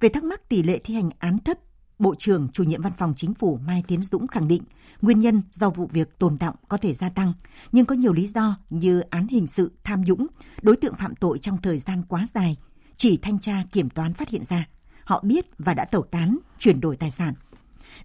Về 0.01 0.09
thắc 0.09 0.25
mắc 0.25 0.49
tỷ 0.49 0.63
lệ 0.63 0.79
thi 0.85 0.95
hành 0.95 1.11
án 1.19 1.39
thấp, 1.39 1.59
Bộ 1.99 2.15
trưởng 2.15 2.49
chủ 2.53 2.65
nhiệm 2.65 2.83
văn 2.83 2.93
phòng 2.99 3.15
chính 3.17 3.35
phủ 3.35 3.59
Mai 3.67 3.85
Tiến 3.89 4.03
Dũng 4.03 4.27
khẳng 4.27 4.49
định 4.49 4.63
nguyên 5.03 5.21
nhân 5.21 5.43
do 5.51 5.71
vụ 5.71 5.87
việc 5.87 6.19
tồn 6.19 6.39
động 6.39 6.55
có 6.69 6.77
thể 6.77 6.95
gia 6.95 7.09
tăng, 7.09 7.33
nhưng 7.73 7.87
có 7.87 7.95
nhiều 7.95 8.13
lý 8.13 8.27
do 8.27 8.57
như 8.71 9.01
án 9.01 9.29
hình 9.29 9.47
sự, 9.47 9.73
tham 9.85 10.05
nhũng, 10.05 10.27
đối 10.63 10.77
tượng 10.77 10.95
phạm 10.97 11.17
tội 11.17 11.39
trong 11.39 11.59
thời 11.63 11.79
gian 11.79 12.03
quá 12.09 12.27
dài, 12.35 12.57
chỉ 12.97 13.17
thanh 13.17 13.39
tra 13.39 13.65
kiểm 13.73 13.91
toán 13.91 14.15
phát 14.15 14.29
hiện 14.29 14.45
ra. 14.45 14.69
Họ 15.05 15.21
biết 15.23 15.47
và 15.59 15.75
đã 15.75 15.85
tẩu 15.85 16.03
tán, 16.03 16.39
chuyển 16.59 16.81
đổi 16.81 16.97
tài 16.97 17.11
sản. 17.11 17.35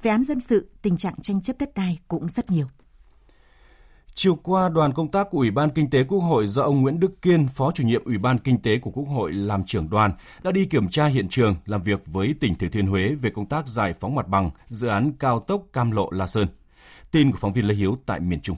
Về 0.01 0.11
án 0.11 0.23
dân 0.23 0.39
sự, 0.39 0.69
tình 0.81 0.97
trạng 0.97 1.21
tranh 1.21 1.41
chấp 1.41 1.55
đất 1.59 1.73
đai 1.75 1.99
cũng 2.07 2.29
rất 2.29 2.51
nhiều. 2.51 2.67
Chiều 4.15 4.35
qua, 4.35 4.69
đoàn 4.69 4.93
công 4.93 5.11
tác 5.11 5.27
của 5.31 5.37
Ủy 5.37 5.51
ban 5.51 5.69
Kinh 5.69 5.89
tế 5.89 6.03
Quốc 6.03 6.19
hội 6.19 6.47
do 6.47 6.63
ông 6.63 6.81
Nguyễn 6.81 6.99
Đức 6.99 7.21
Kiên, 7.21 7.47
Phó 7.47 7.71
chủ 7.71 7.83
nhiệm 7.83 8.05
Ủy 8.05 8.17
ban 8.17 8.37
Kinh 8.37 8.61
tế 8.61 8.79
của 8.79 8.91
Quốc 8.91 9.05
hội 9.05 9.33
làm 9.33 9.65
trưởng 9.65 9.89
đoàn, 9.89 10.11
đã 10.43 10.51
đi 10.51 10.65
kiểm 10.65 10.89
tra 10.89 11.05
hiện 11.05 11.27
trường 11.29 11.55
làm 11.65 11.83
việc 11.83 12.03
với 12.05 12.35
tỉnh 12.39 12.55
Thừa 12.55 12.67
Thiên 12.67 12.87
Huế 12.87 13.15
về 13.21 13.29
công 13.29 13.45
tác 13.45 13.67
giải 13.67 13.93
phóng 13.93 14.15
mặt 14.15 14.27
bằng 14.27 14.49
dự 14.67 14.87
án 14.87 15.11
cao 15.19 15.39
tốc 15.39 15.63
Cam 15.73 15.91
Lộ 15.91 16.11
La 16.11 16.27
Sơn. 16.27 16.47
Tin 17.11 17.31
của 17.31 17.37
phóng 17.37 17.53
viên 17.53 17.67
Lê 17.67 17.73
Hiếu 17.73 17.97
tại 18.05 18.19
miền 18.19 18.41
Trung. 18.41 18.57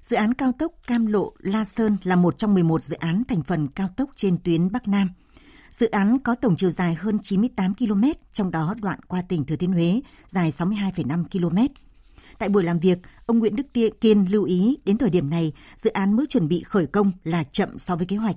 Dự 0.00 0.16
án 0.16 0.34
cao 0.34 0.52
tốc 0.58 0.72
Cam 0.86 1.06
Lộ 1.06 1.32
La 1.38 1.64
Sơn 1.64 1.96
là 2.02 2.16
một 2.16 2.38
trong 2.38 2.54
11 2.54 2.82
dự 2.82 2.96
án 2.96 3.22
thành 3.28 3.42
phần 3.42 3.68
cao 3.68 3.88
tốc 3.96 4.10
trên 4.16 4.38
tuyến 4.44 4.72
Bắc 4.72 4.88
Nam. 4.88 5.10
Dự 5.78 5.86
án 5.86 6.18
có 6.18 6.34
tổng 6.34 6.56
chiều 6.56 6.70
dài 6.70 6.94
hơn 6.94 7.18
98 7.22 7.74
km, 7.74 8.04
trong 8.32 8.50
đó 8.50 8.74
đoạn 8.82 9.00
qua 9.08 9.22
tỉnh 9.22 9.44
Thừa 9.44 9.56
Thiên 9.56 9.72
Huế 9.72 10.00
dài 10.28 10.52
62,5 10.58 11.24
km. 11.24 11.74
Tại 12.38 12.48
buổi 12.48 12.64
làm 12.64 12.78
việc, 12.78 12.98
ông 13.26 13.38
Nguyễn 13.38 13.56
Đức 13.56 13.66
Kiên 14.00 14.32
lưu 14.32 14.44
ý 14.44 14.76
đến 14.84 14.98
thời 14.98 15.10
điểm 15.10 15.30
này, 15.30 15.52
dự 15.76 15.90
án 15.90 16.16
mới 16.16 16.26
chuẩn 16.26 16.48
bị 16.48 16.62
khởi 16.62 16.86
công 16.86 17.12
là 17.24 17.44
chậm 17.44 17.78
so 17.78 17.96
với 17.96 18.06
kế 18.06 18.16
hoạch. 18.16 18.36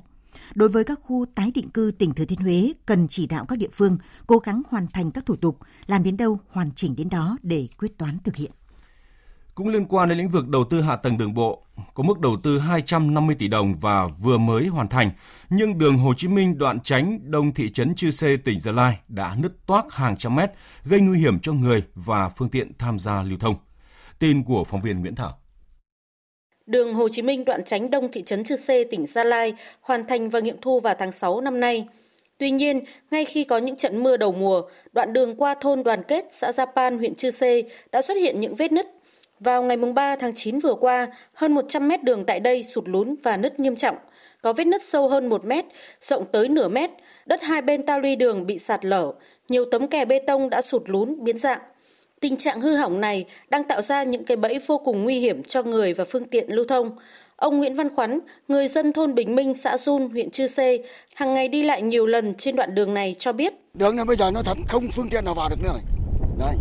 Đối 0.55 0.69
với 0.69 0.83
các 0.83 0.99
khu 1.03 1.25
tái 1.35 1.51
định 1.55 1.69
cư 1.69 1.91
tỉnh 1.97 2.13
Thừa 2.13 2.25
Thiên 2.25 2.39
Huế 2.39 2.73
cần 2.85 3.07
chỉ 3.07 3.27
đạo 3.27 3.45
các 3.45 3.59
địa 3.59 3.69
phương 3.73 3.97
cố 4.27 4.37
gắng 4.37 4.61
hoàn 4.69 4.87
thành 4.87 5.11
các 5.11 5.25
thủ 5.25 5.35
tục, 5.35 5.59
làm 5.87 6.03
đến 6.03 6.17
đâu 6.17 6.39
hoàn 6.49 6.71
chỉnh 6.71 6.95
đến 6.95 7.09
đó 7.09 7.37
để 7.43 7.67
quyết 7.77 7.97
toán 7.97 8.17
thực 8.23 8.35
hiện. 8.35 8.51
Cũng 9.57 9.67
liên 9.67 9.85
quan 9.85 10.09
đến 10.09 10.17
lĩnh 10.17 10.29
vực 10.29 10.47
đầu 10.47 10.63
tư 10.69 10.81
hạ 10.81 10.95
tầng 10.95 11.17
đường 11.17 11.33
bộ, 11.33 11.63
có 11.93 12.03
mức 12.03 12.19
đầu 12.19 12.35
tư 12.43 12.59
250 12.59 13.35
tỷ 13.39 13.47
đồng 13.47 13.75
và 13.81 14.07
vừa 14.07 14.37
mới 14.37 14.67
hoàn 14.67 14.87
thành, 14.87 15.11
nhưng 15.49 15.77
đường 15.77 15.97
Hồ 15.97 16.13
Chí 16.17 16.27
Minh 16.27 16.57
đoạn 16.57 16.79
tránh 16.79 17.19
đông 17.31 17.53
thị 17.53 17.69
trấn 17.69 17.95
Chư 17.95 18.11
Sê, 18.11 18.37
tỉnh 18.37 18.59
Gia 18.59 18.71
Lai 18.71 18.99
đã 19.07 19.35
nứt 19.41 19.51
toác 19.67 19.93
hàng 19.93 20.17
trăm 20.17 20.35
mét, 20.35 20.51
gây 20.85 20.99
nguy 20.99 21.19
hiểm 21.19 21.39
cho 21.39 21.53
người 21.53 21.83
và 21.95 22.29
phương 22.29 22.49
tiện 22.49 22.71
tham 22.79 22.99
gia 22.99 23.23
lưu 23.23 23.37
thông. 23.39 23.55
Tin 24.19 24.43
của 24.43 24.63
phóng 24.63 24.81
viên 24.81 24.99
Nguyễn 25.01 25.15
Thảo. 25.15 25.37
Đường 26.65 26.93
Hồ 26.93 27.09
Chí 27.09 27.21
Minh 27.21 27.45
đoạn 27.45 27.63
tránh 27.63 27.91
đông 27.91 28.11
thị 28.11 28.23
trấn 28.23 28.43
Chư 28.43 28.55
Sê, 28.55 28.83
tỉnh 28.83 29.05
Gia 29.05 29.23
Lai 29.23 29.53
hoàn 29.81 30.07
thành 30.07 30.29
và 30.29 30.39
nghiệm 30.39 30.61
thu 30.61 30.79
vào 30.79 30.95
tháng 30.99 31.11
6 31.11 31.41
năm 31.41 31.59
nay. 31.59 31.87
Tuy 32.37 32.51
nhiên, 32.51 32.83
ngay 33.11 33.25
khi 33.25 33.43
có 33.43 33.57
những 33.57 33.75
trận 33.75 34.03
mưa 34.03 34.17
đầu 34.17 34.31
mùa, 34.31 34.61
đoạn 34.93 35.13
đường 35.13 35.35
qua 35.35 35.55
thôn 35.61 35.83
Đoàn 35.83 36.03
Kết, 36.07 36.25
xã 36.31 36.51
Gia 36.51 36.65
Pan, 36.65 36.97
huyện 36.97 37.15
Chư 37.15 37.31
Sê 37.31 37.63
đã 37.91 38.01
xuất 38.01 38.17
hiện 38.17 38.39
những 38.39 38.55
vết 38.55 38.71
nứt. 38.71 38.96
Vào 39.39 39.63
ngày 39.63 39.77
3 39.77 40.15
tháng 40.15 40.35
9 40.35 40.59
vừa 40.59 40.73
qua, 40.73 41.07
hơn 41.33 41.55
100 41.55 41.87
mét 41.87 42.03
đường 42.03 42.23
tại 42.25 42.39
đây 42.39 42.63
sụt 42.63 42.87
lún 42.87 43.15
và 43.23 43.37
nứt 43.37 43.59
nghiêm 43.59 43.75
trọng. 43.75 43.95
có 44.41 44.53
vết 44.53 44.67
nứt 44.67 44.83
sâu 44.83 45.09
hơn 45.09 45.29
1 45.29 45.45
mét, 45.45 45.65
rộng 46.01 46.25
tới 46.31 46.49
nửa 46.49 46.67
mét, 46.67 46.89
đất 47.25 47.41
hai 47.43 47.61
bên 47.61 47.85
ta 47.85 47.97
luy 47.97 48.15
đường 48.15 48.45
bị 48.45 48.57
sạt 48.57 48.85
lở, 48.85 49.13
nhiều 49.49 49.65
tấm 49.71 49.87
kè 49.87 50.05
bê 50.05 50.19
tông 50.19 50.49
đã 50.49 50.61
sụt 50.61 50.81
lún, 50.85 51.23
biến 51.23 51.37
dạng. 51.37 51.59
Tình 52.19 52.37
trạng 52.37 52.61
hư 52.61 52.75
hỏng 52.75 53.01
này 53.01 53.25
đang 53.49 53.63
tạo 53.63 53.81
ra 53.81 54.03
những 54.03 54.23
cái 54.23 54.37
bẫy 54.37 54.59
vô 54.67 54.77
cùng 54.77 55.03
nguy 55.03 55.19
hiểm 55.19 55.43
cho 55.43 55.63
người 55.63 55.93
và 55.93 56.05
phương 56.05 56.25
tiện 56.25 56.45
lưu 56.49 56.65
thông. 56.65 56.95
Ông 57.35 57.57
Nguyễn 57.57 57.75
Văn 57.75 57.95
Khoắn, 57.95 58.19
người 58.47 58.67
dân 58.67 58.93
thôn 58.93 59.15
Bình 59.15 59.35
Minh, 59.35 59.53
xã 59.53 59.77
Dun, 59.77 60.09
huyện 60.09 60.29
Chư 60.29 60.47
Sê, 60.47 60.79
hàng 61.15 61.33
ngày 61.33 61.47
đi 61.47 61.63
lại 61.63 61.81
nhiều 61.81 62.05
lần 62.05 62.35
trên 62.35 62.55
đoạn 62.55 62.75
đường 62.75 62.93
này 62.93 63.15
cho 63.19 63.31
biết. 63.33 63.53
Đường 63.73 63.95
này 63.95 64.05
bây 64.05 64.17
giờ 64.17 64.31
nó 64.31 64.41
thật 64.45 64.57
không 64.67 64.87
phương 64.95 65.09
tiện 65.11 65.25
nào 65.25 65.33
vào 65.33 65.49
được 65.49 65.55
nữa 65.63 65.69
rồi. 65.69 65.81
Đây, 66.39 66.55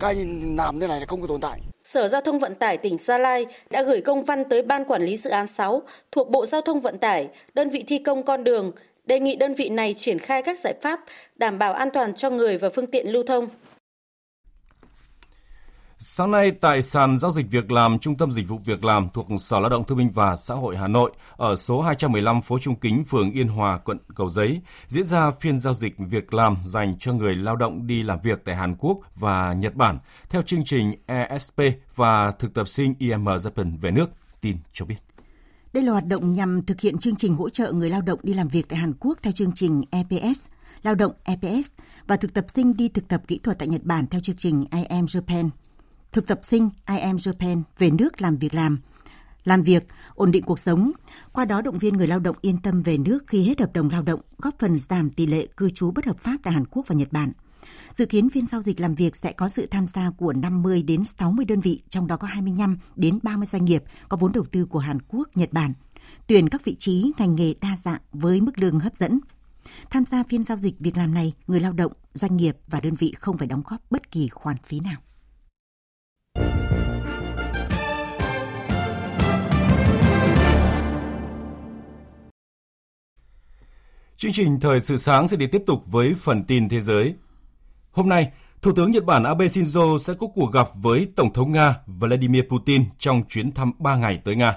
cái 0.00 0.14
làm 0.56 0.80
thế 0.80 0.86
này 0.86 1.00
là 1.00 1.06
không 1.06 1.20
có 1.20 1.26
tồn 1.26 1.40
tại. 1.40 1.60
Sở 1.86 2.08
Giao 2.08 2.20
thông 2.20 2.38
Vận 2.38 2.54
tải 2.54 2.78
tỉnh 2.78 2.98
Gia 2.98 3.18
Lai 3.18 3.46
đã 3.70 3.82
gửi 3.82 4.00
công 4.00 4.24
văn 4.24 4.44
tới 4.44 4.62
Ban 4.62 4.84
Quản 4.84 5.02
lý 5.02 5.16
Dự 5.16 5.30
án 5.30 5.46
6 5.46 5.82
thuộc 6.12 6.30
Bộ 6.30 6.46
Giao 6.46 6.60
thông 6.60 6.80
Vận 6.80 6.98
tải, 6.98 7.28
đơn 7.54 7.68
vị 7.68 7.84
thi 7.86 7.98
công 7.98 8.22
con 8.22 8.44
đường, 8.44 8.72
đề 9.04 9.20
nghị 9.20 9.36
đơn 9.36 9.54
vị 9.54 9.68
này 9.68 9.94
triển 9.94 10.18
khai 10.18 10.42
các 10.42 10.58
giải 10.58 10.74
pháp 10.82 11.00
đảm 11.36 11.58
bảo 11.58 11.72
an 11.72 11.90
toàn 11.90 12.14
cho 12.14 12.30
người 12.30 12.58
và 12.58 12.70
phương 12.70 12.86
tiện 12.86 13.08
lưu 13.12 13.22
thông. 13.22 13.48
Sáng 16.08 16.30
nay 16.30 16.50
tại 16.50 16.82
sàn 16.82 17.18
giao 17.18 17.30
dịch 17.30 17.46
việc 17.50 17.72
làm 17.72 17.98
Trung 17.98 18.16
tâm 18.16 18.32
Dịch 18.32 18.48
vụ 18.48 18.60
Việc 18.64 18.84
làm 18.84 19.08
thuộc 19.14 19.26
Sở 19.38 19.60
Lao 19.60 19.68
động 19.68 19.84
Thương 19.84 19.98
binh 19.98 20.10
và 20.10 20.36
Xã 20.36 20.54
hội 20.54 20.76
Hà 20.76 20.88
Nội 20.88 21.12
ở 21.36 21.56
số 21.56 21.80
215 21.80 22.40
phố 22.40 22.58
Trung 22.58 22.74
Kính, 22.74 23.04
phường 23.04 23.32
Yên 23.32 23.48
Hòa, 23.48 23.78
quận 23.78 23.98
Cầu 24.14 24.28
Giấy 24.28 24.60
diễn 24.86 25.04
ra 25.04 25.30
phiên 25.30 25.58
giao 25.58 25.74
dịch 25.74 25.94
việc 25.98 26.34
làm 26.34 26.56
dành 26.62 26.96
cho 26.98 27.12
người 27.12 27.34
lao 27.34 27.56
động 27.56 27.86
đi 27.86 28.02
làm 28.02 28.18
việc 28.22 28.44
tại 28.44 28.56
Hàn 28.56 28.76
Quốc 28.78 28.98
và 29.14 29.52
Nhật 29.52 29.74
Bản 29.74 29.98
theo 30.28 30.42
chương 30.42 30.64
trình 30.64 30.94
ESP 31.06 31.60
và 31.94 32.30
thực 32.30 32.54
tập 32.54 32.68
sinh 32.68 32.94
IM 32.98 33.24
Japan 33.24 33.78
về 33.80 33.90
nước. 33.90 34.10
Tin 34.40 34.56
cho 34.72 34.84
biết. 34.84 34.96
Đây 35.72 35.82
là 35.82 35.92
hoạt 35.92 36.06
động 36.06 36.32
nhằm 36.32 36.62
thực 36.62 36.80
hiện 36.80 36.98
chương 36.98 37.16
trình 37.16 37.34
hỗ 37.34 37.50
trợ 37.50 37.72
người 37.72 37.90
lao 37.90 38.02
động 38.02 38.20
đi 38.22 38.34
làm 38.34 38.48
việc 38.48 38.68
tại 38.68 38.78
Hàn 38.78 38.92
Quốc 39.00 39.18
theo 39.22 39.32
chương 39.32 39.52
trình 39.54 39.82
EPS, 39.90 40.46
lao 40.82 40.94
động 40.94 41.12
EPS 41.24 41.70
và 42.06 42.16
thực 42.16 42.34
tập 42.34 42.44
sinh 42.54 42.76
đi 42.76 42.88
thực 42.88 43.08
tập 43.08 43.22
kỹ 43.28 43.40
thuật 43.42 43.58
tại 43.58 43.68
Nhật 43.68 43.84
Bản 43.84 44.06
theo 44.06 44.20
chương 44.20 44.36
trình 44.36 44.64
IM 44.72 45.04
Japan 45.04 45.48
thực 46.16 46.26
tập 46.26 46.40
sinh 46.42 46.70
I 46.88 46.98
Am 46.98 47.16
Japan 47.16 47.62
về 47.78 47.90
nước 47.90 48.22
làm 48.22 48.36
việc 48.36 48.54
làm, 48.54 48.78
làm 49.44 49.62
việc, 49.62 49.86
ổn 50.14 50.30
định 50.30 50.42
cuộc 50.42 50.58
sống, 50.58 50.92
qua 51.32 51.44
đó 51.44 51.62
động 51.62 51.78
viên 51.78 51.96
người 51.96 52.06
lao 52.06 52.18
động 52.18 52.36
yên 52.40 52.58
tâm 52.58 52.82
về 52.82 52.98
nước 52.98 53.24
khi 53.26 53.44
hết 53.44 53.60
hợp 53.60 53.72
đồng 53.72 53.90
lao 53.90 54.02
động, 54.02 54.20
góp 54.38 54.54
phần 54.58 54.78
giảm 54.78 55.10
tỷ 55.10 55.26
lệ 55.26 55.46
cư 55.56 55.70
trú 55.70 55.90
bất 55.90 56.06
hợp 56.06 56.18
pháp 56.18 56.36
tại 56.42 56.54
Hàn 56.54 56.66
Quốc 56.66 56.88
và 56.88 56.94
Nhật 56.94 57.12
Bản. 57.12 57.32
Dự 57.96 58.06
kiến 58.06 58.30
phiên 58.30 58.44
giao 58.44 58.62
dịch 58.62 58.80
làm 58.80 58.94
việc 58.94 59.16
sẽ 59.16 59.32
có 59.32 59.48
sự 59.48 59.66
tham 59.66 59.86
gia 59.86 60.10
của 60.10 60.32
50 60.32 60.82
đến 60.82 61.04
60 61.04 61.44
đơn 61.44 61.60
vị, 61.60 61.82
trong 61.88 62.06
đó 62.06 62.16
có 62.16 62.26
25 62.26 62.78
đến 62.96 63.18
30 63.22 63.46
doanh 63.46 63.64
nghiệp 63.64 63.82
có 64.08 64.16
vốn 64.16 64.32
đầu 64.32 64.44
tư 64.52 64.64
của 64.64 64.78
Hàn 64.78 64.98
Quốc, 65.08 65.28
Nhật 65.34 65.52
Bản. 65.52 65.72
Tuyển 66.26 66.48
các 66.48 66.64
vị 66.64 66.76
trí 66.78 67.12
ngành 67.18 67.34
nghề 67.34 67.54
đa 67.60 67.76
dạng 67.84 68.00
với 68.12 68.40
mức 68.40 68.58
lương 68.58 68.80
hấp 68.80 68.96
dẫn. 68.96 69.20
Tham 69.90 70.04
gia 70.04 70.22
phiên 70.22 70.44
giao 70.44 70.56
dịch 70.56 70.74
việc 70.78 70.96
làm 70.96 71.14
này, 71.14 71.32
người 71.46 71.60
lao 71.60 71.72
động, 71.72 71.92
doanh 72.14 72.36
nghiệp 72.36 72.56
và 72.66 72.80
đơn 72.80 72.94
vị 72.94 73.14
không 73.20 73.38
phải 73.38 73.46
đóng 73.46 73.62
góp 73.66 73.90
bất 73.90 74.10
kỳ 74.10 74.28
khoản 74.28 74.56
phí 74.66 74.80
nào. 74.80 75.00
Chương 84.18 84.32
trình 84.32 84.60
Thời 84.60 84.80
sự 84.80 84.96
sáng 84.96 85.28
sẽ 85.28 85.36
đi 85.36 85.46
tiếp 85.46 85.62
tục 85.66 85.82
với 85.86 86.14
phần 86.14 86.44
tin 86.44 86.68
thế 86.68 86.80
giới. 86.80 87.14
Hôm 87.90 88.08
nay, 88.08 88.32
Thủ 88.62 88.72
tướng 88.72 88.90
Nhật 88.90 89.04
Bản 89.04 89.24
Abe 89.24 89.46
Shinzo 89.46 89.98
sẽ 89.98 90.14
có 90.20 90.26
cuộc 90.34 90.52
gặp 90.52 90.68
với 90.74 91.08
Tổng 91.16 91.32
thống 91.32 91.52
Nga 91.52 91.74
Vladimir 91.86 92.42
Putin 92.48 92.84
trong 92.98 93.22
chuyến 93.28 93.52
thăm 93.52 93.72
3 93.78 93.96
ngày 93.96 94.20
tới 94.24 94.36
Nga. 94.36 94.56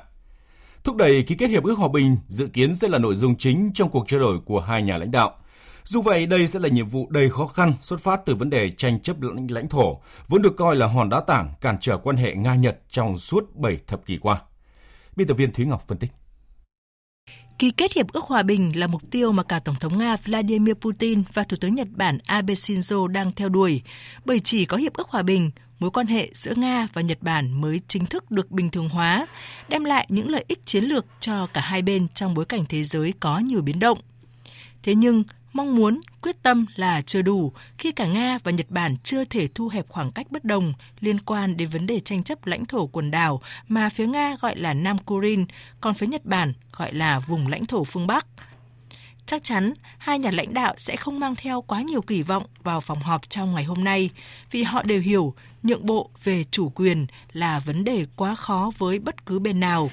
Thúc 0.84 0.96
đẩy 0.96 1.24
ký 1.24 1.36
kết 1.36 1.50
hiệp 1.50 1.63
ước 1.63 1.78
hòa 1.78 1.88
bình 1.88 2.18
dự 2.28 2.48
kiến 2.48 2.75
sẽ 2.75 2.88
là 2.88 2.98
nội 2.98 3.16
dung 3.16 3.36
chính 3.36 3.72
trong 3.74 3.89
cuộc 3.89 4.08
trao 4.08 4.20
đổi 4.20 4.39
của 4.46 4.60
hai 4.60 4.82
nhà 4.82 4.98
lãnh 4.98 5.12
đạo. 5.12 5.36
Dù 5.84 6.01
vậy, 6.01 6.25
đây 6.25 6.48
sẽ 6.48 6.60
là 6.60 6.70
nhiệm 6.70 6.88
vụ 6.88 7.08
đầy 7.10 7.30
khó 7.30 7.48
khăn 7.48 7.74
xuất 7.82 8.00
phát 8.00 8.22
từ 8.25 8.36
vấn 8.36 8.50
đề 8.50 8.72
tranh 8.72 9.00
chấp 9.00 9.22
lãnh, 9.22 9.51
lãnh 9.51 9.70
thổ, 9.70 10.01
vốn 10.28 10.42
được 10.42 10.58
coi 10.58 10.75
là 10.75 10.88
hòn 10.88 11.10
đá 11.10 11.22
tảng 11.28 11.54
cản 11.62 11.78
trở 11.82 11.98
quan 11.98 12.18
hệ 12.18 12.36
Nga-Nhật 12.36 12.80
trong 12.89 13.18
suốt 13.18 13.56
7 13.56 13.78
thập 13.88 14.06
kỷ 14.06 14.18
qua. 14.18 14.42
Biên 15.16 15.28
tập 15.28 15.34
viên 15.34 15.54
Thúy 15.54 15.66
Ngọc 15.66 15.88
phân 15.88 15.98
tích. 15.98 16.12
Ký 17.60 17.72
kết 17.72 17.94
hiệp 17.94 18.12
ước 18.12 18.24
hòa 18.24 18.44
bình 18.44 18.80
là 18.80 18.88
mục 18.88 19.01
tiêu 19.12 19.32
mà 19.32 19.44
cả 19.44 19.60
Tổng 19.60 19.75
thống 19.80 19.98
Nga 19.98 20.18
Vladimir 20.24 20.74
Putin 20.75 21.24
và 21.34 21.44
Thủ 21.44 21.58
tướng 21.62 21.75
Nhật 21.75 21.88
Bản 21.92 22.18
Abe 22.25 22.54
Shinzo 22.54 23.08
đang 23.08 23.32
theo 23.32 23.50
đuổi, 23.50 23.82
bởi 24.25 24.39
chỉ 24.39 24.66
có 24.66 24.78
hiệp 24.78 24.94
ước 24.94 25.10
hòa 25.10 25.24
bình, 25.24 25.51
mối 25.80 25.92
quan 25.92 26.08
hệ 26.08 26.30
giữa 26.34 26.54
Nga 26.56 26.88
và 26.94 27.01
Nhật 27.01 27.18
Bản 27.22 27.62
mới 27.62 27.82
chính 27.88 28.06
thức 28.06 28.32
được 28.32 28.51
bình 28.51 28.70
thường 28.70 28.89
hóa, 28.89 29.28
đem 29.70 29.84
lại 29.84 30.06
những 30.10 30.30
lợi 30.30 30.46
ích 30.48 30.66
chiến 30.66 30.84
lược 30.84 31.06
cho 31.20 31.48
cả 31.54 31.62
hai 31.62 31.82
bên 31.82 32.08
trong 32.13 32.34
bối 32.34 32.46
cảnh 32.46 32.66
thế 32.70 32.84
giới 32.84 33.13
có 33.20 33.39
nhiều 33.39 33.62
biến 33.62 33.80
động. 33.80 34.00
Thế 34.84 34.96
nhưng, 34.96 35.24
mong 35.53 35.75
muốn, 35.75 36.01
quyết 36.22 36.44
tâm 36.44 36.65
là 36.75 37.01
chưa 37.01 37.22
đủ 37.22 37.53
khi 37.77 37.91
cả 37.91 38.06
Nga 38.06 38.38
và 38.44 38.51
Nhật 38.51 38.70
Bản 38.70 38.96
chưa 39.03 39.25
thể 39.25 39.48
thu 39.56 39.68
hẹp 39.68 39.89
khoảng 39.89 40.12
cách 40.12 40.32
bất 40.32 40.46
đồng 40.46 40.74
liên 41.00 41.20
quan 41.20 41.58
đến 41.58 41.70
vấn 41.70 41.88
đề 41.88 42.00
tranh 42.00 42.24
chấp 42.24 42.46
lãnh 42.46 42.65
thổ 42.65 42.88
quần 42.88 43.12
đảo 43.12 43.41
mà 43.68 43.89
phía 43.89 44.08
Nga 44.08 44.36
gọi 44.41 44.56
là 44.58 44.74
Nam 44.74 44.98
Kurin, 44.98 45.46
còn 45.82 45.94
phía 45.94 46.08
Nhật 46.08 46.25
Bản 46.25 46.53
gọi 46.77 46.94
là 46.94 47.20
vùng 47.20 47.48
lãnh 47.48 47.65
thổ 47.65 47.84
phương 47.84 48.08
Bắc. 48.08 48.25
Chắc 49.25 49.44
chắn, 49.44 49.74
hai 49.98 50.20
nhà 50.20 50.32
lãnh 50.32 50.53
đạo 50.53 50.74
sẽ 50.77 50.96
không 50.96 51.20
mang 51.20 51.36
theo 51.36 51.62
quá 51.62 51.82
nhiều 51.82 52.01
kỳ 52.01 52.22
vọng 52.22 52.44
vào 52.63 52.82
phòng 52.82 53.00
họp 53.00 53.29
trong 53.29 53.53
ngày 53.53 53.63
hôm 53.63 53.84
nay, 53.84 54.10
vì 54.51 54.63
họ 54.63 54.84
đều 54.84 55.01
hiểu 55.01 55.34
nhượng 55.63 55.86
bộ 55.86 56.10
về 56.24 56.44
chủ 56.51 56.70
quyền 56.70 57.08
là 57.34 57.60
vấn 57.60 57.84
đề 57.84 58.06
quá 58.15 58.36
khó 58.36 58.72
với 58.77 59.00
bất 59.00 59.25
cứ 59.25 59.39
bên 59.39 59.60
nào 59.60 59.91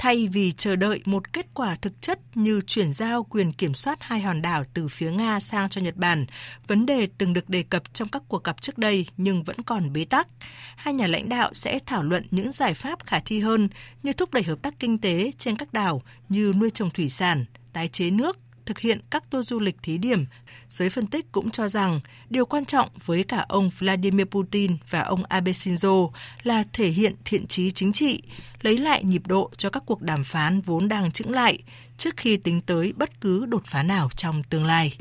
thay 0.00 0.28
vì 0.28 0.52
chờ 0.52 0.76
đợi 0.76 1.00
một 1.04 1.32
kết 1.32 1.46
quả 1.54 1.76
thực 1.82 2.02
chất 2.02 2.20
như 2.34 2.60
chuyển 2.66 2.92
giao 2.92 3.22
quyền 3.22 3.52
kiểm 3.52 3.74
soát 3.74 3.98
hai 4.00 4.20
hòn 4.20 4.42
đảo 4.42 4.64
từ 4.74 4.88
phía 4.88 5.10
Nga 5.10 5.40
sang 5.40 5.68
cho 5.68 5.80
Nhật 5.80 5.96
Bản, 5.96 6.26
vấn 6.66 6.86
đề 6.86 7.08
từng 7.18 7.32
được 7.32 7.48
đề 7.48 7.62
cập 7.62 7.94
trong 7.94 8.08
các 8.08 8.22
cuộc 8.28 8.44
gặp 8.44 8.60
trước 8.60 8.78
đây 8.78 9.06
nhưng 9.16 9.42
vẫn 9.42 9.62
còn 9.62 9.92
bế 9.92 10.04
tắc. 10.04 10.28
Hai 10.76 10.94
nhà 10.94 11.06
lãnh 11.06 11.28
đạo 11.28 11.50
sẽ 11.54 11.78
thảo 11.86 12.02
luận 12.02 12.26
những 12.30 12.52
giải 12.52 12.74
pháp 12.74 13.06
khả 13.06 13.20
thi 13.20 13.40
hơn 13.40 13.68
như 14.02 14.12
thúc 14.12 14.34
đẩy 14.34 14.42
hợp 14.42 14.62
tác 14.62 14.74
kinh 14.78 14.98
tế 14.98 15.32
trên 15.38 15.56
các 15.56 15.72
đảo 15.72 16.02
như 16.28 16.52
nuôi 16.56 16.70
trồng 16.70 16.90
thủy 16.90 17.08
sản, 17.08 17.44
tái 17.72 17.88
chế 17.88 18.10
nước, 18.10 18.38
thực 18.70 18.78
hiện 18.78 19.00
các 19.10 19.30
tour 19.30 19.48
du 19.48 19.60
lịch 19.60 19.76
thí 19.82 19.98
điểm, 19.98 20.26
giới 20.68 20.90
phân 20.90 21.06
tích 21.06 21.32
cũng 21.32 21.50
cho 21.50 21.68
rằng 21.68 22.00
điều 22.28 22.46
quan 22.46 22.64
trọng 22.64 22.88
với 23.04 23.24
cả 23.24 23.44
ông 23.48 23.70
Vladimir 23.78 24.26
Putin 24.26 24.76
và 24.90 25.00
ông 25.00 25.24
Abe 25.24 25.52
Shinzo 25.52 26.10
là 26.42 26.64
thể 26.72 26.88
hiện 26.88 27.14
thiện 27.24 27.46
trí 27.46 27.70
chính 27.70 27.92
trị, 27.92 28.22
lấy 28.62 28.78
lại 28.78 29.04
nhịp 29.04 29.26
độ 29.26 29.50
cho 29.56 29.70
các 29.70 29.82
cuộc 29.86 30.02
đàm 30.02 30.24
phán 30.24 30.60
vốn 30.60 30.88
đang 30.88 31.12
chững 31.12 31.30
lại 31.30 31.58
trước 31.96 32.16
khi 32.16 32.36
tính 32.36 32.60
tới 32.60 32.92
bất 32.96 33.20
cứ 33.20 33.46
đột 33.46 33.62
phá 33.66 33.82
nào 33.82 34.10
trong 34.16 34.42
tương 34.42 34.64
lai. 34.64 34.96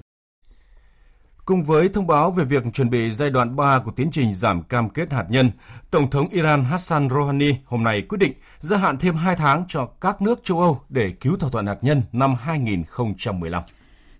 Cùng 1.50 1.63
với 1.63 1.89
thông 1.89 2.08
báo 2.08 2.32
về 2.32 2.46
việc 2.46 2.63
chuẩn 2.74 2.89
bị 2.89 3.12
giai 3.12 3.29
đoạn 3.29 3.56
3 3.56 3.79
của 3.79 3.91
tiến 3.91 4.10
trình 4.12 4.34
giảm 4.34 4.63
cam 4.63 4.89
kết 4.89 5.12
hạt 5.12 5.25
nhân, 5.29 5.51
Tổng 5.91 6.10
thống 6.10 6.29
Iran 6.29 6.63
Hassan 6.63 7.10
Rouhani 7.10 7.51
hôm 7.65 7.84
nay 7.84 8.01
quyết 8.10 8.18
định 8.18 8.34
gia 8.60 8.77
hạn 8.77 8.98
thêm 8.98 9.15
2 9.15 9.36
tháng 9.36 9.63
cho 9.68 9.86
các 10.01 10.22
nước 10.22 10.39
châu 10.44 10.62
Âu 10.62 10.82
để 10.89 11.12
cứu 11.12 11.38
thỏa 11.38 11.50
thuận 11.50 11.65
hạt 11.65 11.77
nhân 11.82 12.01
năm 12.12 12.36
2015. 12.36 13.63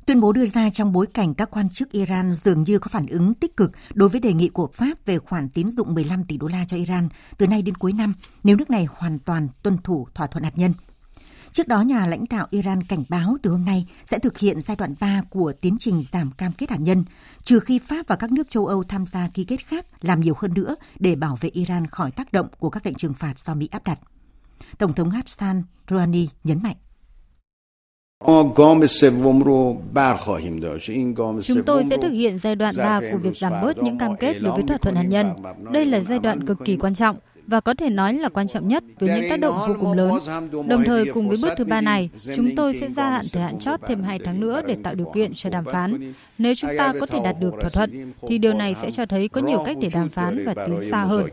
Tuyên 0.06 0.22
bố 0.22 0.34
đưa 0.34 0.46
ra 0.46 0.70
trong 0.70 0.92
bối 0.92 1.06
cảnh 1.14 1.34
các 1.34 1.52
quan 1.52 1.70
chức 1.70 1.92
Iran 1.92 2.34
dường 2.34 2.64
như 2.64 2.80
có 2.80 2.88
phản 2.92 3.08
ứng 3.08 3.34
tích 3.34 3.58
cực 3.58 3.72
đối 3.94 4.10
với 4.10 4.20
đề 4.20 4.34
nghị 4.34 4.50
của 4.50 4.70
Pháp 4.74 5.06
về 5.06 5.20
khoản 5.20 5.50
tín 5.50 5.70
dụng 5.70 5.94
15 5.94 6.24
tỷ 6.24 6.38
đô 6.38 6.48
la 6.48 6.66
cho 6.68 6.78
Iran 6.78 7.10
từ 7.38 7.48
nay 7.48 7.62
đến 7.62 7.76
cuối 7.76 7.94
năm 7.94 8.14
nếu 8.44 8.56
nước 8.56 8.70
này 8.70 8.88
hoàn 8.92 9.20
toàn 9.20 9.48
tuân 9.64 9.78
thủ 9.78 10.08
thỏa 10.14 10.28
thuận 10.28 10.44
hạt 10.44 10.58
nhân. 10.58 10.74
Trước 11.52 11.68
đó, 11.68 11.82
nhà 11.82 12.06
lãnh 12.06 12.26
đạo 12.30 12.48
Iran 12.50 12.84
cảnh 12.84 13.04
báo 13.10 13.38
từ 13.44 13.52
hôm 13.52 13.66
nay 13.66 13.86
sẽ 14.06 14.20
thực 14.20 14.38
hiện 14.38 14.62
giai 14.62 14.78
đoạn 14.78 14.96
3 15.00 15.22
của 15.30 15.54
tiến 15.62 15.78
trình 15.80 16.02
giảm 16.12 16.32
cam 16.32 16.52
kết 16.52 16.70
hạt 16.70 16.80
nhân, 16.80 17.04
trừ 17.44 17.60
khi 17.60 17.80
Pháp 17.80 18.08
và 18.08 18.16
các 18.16 18.32
nước 18.32 18.50
châu 18.50 18.66
Âu 18.66 18.84
tham 18.84 19.06
gia 19.06 19.28
ký 19.28 19.44
kết 19.44 19.66
khác 19.66 19.86
làm 20.02 20.22
nhiều 20.22 20.34
hơn 20.38 20.52
nữa 20.56 20.76
để 21.00 21.16
bảo 21.16 21.38
vệ 21.42 21.50
Iran 21.50 21.88
khỏi 21.88 22.12
tác 22.12 22.34
động 22.34 22.48
của 22.60 22.70
các 22.70 22.86
lệnh 22.86 22.96
trừng 22.96 23.14
phạt 23.14 23.40
do 23.40 23.56
Mỹ 23.56 23.70
áp 23.72 23.84
đặt. 23.84 24.00
Tổng 24.78 24.94
thống 24.94 25.10
Hassan 25.10 25.64
Rouhani 25.90 26.28
nhấn 26.44 26.60
mạnh. 26.64 26.76
Chúng 31.44 31.64
tôi 31.66 31.86
sẽ 31.90 31.98
thực 32.02 32.12
hiện 32.12 32.40
giai 32.40 32.56
đoạn 32.56 32.74
3 32.78 33.02
của 33.12 33.18
việc 33.18 33.38
giảm 33.38 33.54
bớt 33.62 33.78
những 33.78 33.98
cam 33.98 34.18
kết 34.18 34.40
đối 34.40 34.54
với 34.54 34.64
thỏa 34.68 34.78
thuận 34.78 34.96
hạt 34.96 35.04
nhân. 35.04 35.28
Đây 35.72 35.86
là 35.86 36.00
giai 36.00 36.20
đoạn 36.20 36.48
cực 36.48 36.58
kỳ 36.66 36.78
quan 36.78 36.96
trọng 36.96 37.18
và 37.50 37.60
có 37.60 37.74
thể 37.74 37.90
nói 37.90 38.14
là 38.14 38.30
quan 38.30 38.48
trọng 38.48 38.68
nhất 38.68 38.84
với 39.00 39.10
những 39.10 39.30
tác 39.30 39.40
động 39.40 39.56
vô 39.68 39.76
cùng 39.80 39.94
lớn. 39.94 40.14
Đồng 40.68 40.84
thời 40.84 41.06
cùng 41.14 41.28
với 41.28 41.38
bước 41.44 41.54
thứ 41.58 41.64
ba 41.64 41.82
này, 41.82 42.10
chúng 42.36 42.56
tôi 42.56 42.74
sẽ 42.82 42.90
gia 42.90 43.10
hạn 43.10 43.26
thời 43.34 43.44
hạn 43.44 43.60
chót 43.60 43.80
thêm 43.88 44.04
2 44.04 44.20
tháng 44.20 44.40
nữa 44.40 44.62
để 44.68 44.78
tạo 44.84 44.96
điều 44.96 45.12
kiện 45.16 45.34
cho 45.34 45.50
đàm 45.50 45.66
phán. 45.66 46.14
Nếu 46.38 46.56
chúng 46.56 46.72
ta 46.78 46.94
có 47.00 47.06
thể 47.06 47.20
đạt 47.24 47.36
được 47.40 47.54
thỏa 47.62 47.70
thuận, 47.70 48.14
thì 48.28 48.38
điều 48.38 48.54
này 48.54 48.76
sẽ 48.82 48.92
cho 48.92 49.06
thấy 49.06 49.28
có 49.28 49.42
nhiều 49.42 49.64
cách 49.66 49.78
để 49.82 49.90
đàm 49.94 50.10
phán 50.10 50.46
và 50.46 50.54
tiến 50.68 50.92
xa 50.92 51.04
hơn. 51.04 51.26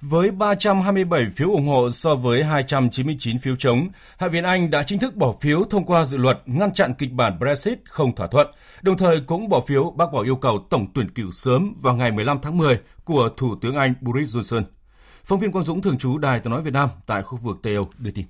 Với 0.00 0.30
327 0.30 1.26
phiếu 1.36 1.50
ủng 1.50 1.66
hộ 1.66 1.90
so 1.90 2.14
với 2.14 2.44
299 2.44 3.38
phiếu 3.38 3.56
chống, 3.56 3.88
Hạ 4.18 4.28
viện 4.28 4.44
Anh 4.44 4.70
đã 4.70 4.82
chính 4.82 4.98
thức 4.98 5.16
bỏ 5.16 5.34
phiếu 5.40 5.64
thông 5.64 5.84
qua 5.84 6.04
dự 6.04 6.18
luật 6.18 6.38
ngăn 6.46 6.74
chặn 6.74 6.94
kịch 6.98 7.12
bản 7.12 7.38
Brexit 7.38 7.78
không 7.84 8.14
thỏa 8.14 8.26
thuận, 8.26 8.46
đồng 8.82 8.96
thời 8.96 9.20
cũng 9.26 9.48
bỏ 9.48 9.60
phiếu 9.60 9.90
bác 9.90 10.12
bỏ 10.12 10.22
yêu 10.22 10.36
cầu 10.36 10.66
tổng 10.70 10.86
tuyển 10.94 11.10
cử 11.10 11.30
sớm 11.32 11.74
vào 11.82 11.94
ngày 11.94 12.10
15 12.10 12.38
tháng 12.42 12.58
10 12.58 12.78
của 13.04 13.28
Thủ 13.36 13.56
tướng 13.60 13.76
Anh 13.76 13.94
Boris 14.00 14.36
Johnson. 14.36 14.62
Phóng 15.24 15.38
viên 15.38 15.52
Quang 15.52 15.64
Dũng 15.64 15.82
thường 15.82 15.98
trú 15.98 16.18
Đài 16.18 16.40
tiếng 16.40 16.52
nói 16.52 16.62
Việt 16.62 16.72
Nam 16.72 16.88
tại 17.06 17.22
khu 17.22 17.38
vực 17.42 17.56
Tây 17.62 17.74
Âu 17.74 17.88
đưa 17.98 18.10
tin. 18.10 18.24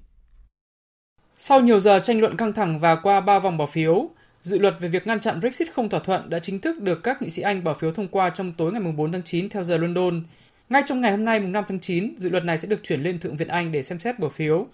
Sau 1.37 1.61
nhiều 1.61 1.81
giờ 1.81 2.01
tranh 2.05 2.21
luận 2.21 2.37
căng 2.37 2.53
thẳng 2.53 2.81
và 2.81 2.97
qua 2.97 3.21
3 3.21 3.39
vòng 3.39 3.57
bỏ 3.57 3.67
phiếu, 3.67 4.09
dự 4.43 4.59
luật 4.59 4.75
về 4.81 4.89
việc 4.89 5.07
ngăn 5.07 5.21
chặn 5.21 5.41
Brexit 5.41 5.73
không 5.73 5.89
thỏa 5.89 6.01
thuận 6.01 6.31
đã 6.31 6.39
chính 6.39 6.61
thức 6.61 6.81
được 6.81 7.03
các 7.03 7.23
nghị 7.23 7.31
sĩ 7.31 7.43
Anh 7.43 7.65
bỏ 7.65 7.75
phiếu 7.75 7.93
thông 7.93 8.09
qua 8.09 8.31
trong 8.31 8.53
tối 8.53 8.73
ngày 8.73 8.93
4 8.93 9.13
tháng 9.13 9.23
9 9.23 9.49
theo 9.49 9.65
giờ 9.65 9.77
London. 9.77 10.23
Ngay 10.69 10.83
trong 10.87 11.01
ngày 11.01 11.11
hôm 11.11 11.25
nay 11.25 11.41
mùng 11.41 11.53
5 11.53 11.65
tháng 11.69 11.81
9, 11.81 12.15
dự 12.19 12.29
luật 12.31 12.45
này 12.45 12.59
sẽ 12.59 12.69
được 12.69 12.81
chuyển 12.83 13.03
lên 13.03 13.19
Thượng 13.19 13.37
viện 13.37 13.49
Anh 13.49 13.73
để 13.73 13.83
xem 13.83 13.99
xét 14.01 14.19
bỏ 14.19 14.29
phiếu. 14.29 14.67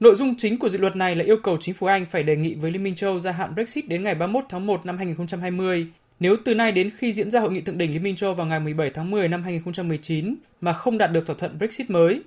Nội 0.00 0.14
dung 0.14 0.34
chính 0.38 0.58
của 0.58 0.68
dự 0.68 0.78
luật 0.78 0.96
này 0.96 1.16
là 1.16 1.24
yêu 1.24 1.36
cầu 1.42 1.56
chính 1.60 1.74
phủ 1.74 1.86
Anh 1.86 2.06
phải 2.06 2.22
đề 2.22 2.36
nghị 2.36 2.54
với 2.54 2.70
Liên 2.70 2.82
minh 2.82 2.94
châu 2.94 3.20
gia 3.20 3.32
hạn 3.32 3.54
Brexit 3.54 3.88
đến 3.88 4.02
ngày 4.02 4.14
31 4.14 4.44
tháng 4.48 4.66
1 4.66 4.86
năm 4.86 4.96
2020 4.96 5.86
nếu 6.20 6.36
từ 6.44 6.54
nay 6.54 6.72
đến 6.72 6.90
khi 6.96 7.12
diễn 7.12 7.30
ra 7.30 7.40
hội 7.40 7.52
nghị 7.52 7.60
thượng 7.60 7.78
đỉnh 7.78 7.92
Liên 7.92 8.02
minh 8.02 8.16
châu 8.16 8.34
vào 8.34 8.46
ngày 8.46 8.60
17 8.60 8.90
tháng 8.90 9.10
10 9.10 9.28
năm 9.28 9.42
2019 9.42 10.34
mà 10.60 10.72
không 10.72 10.98
đạt 10.98 11.12
được 11.12 11.26
thỏa 11.26 11.36
thuận 11.38 11.58
Brexit 11.58 11.90
mới. 11.90 12.22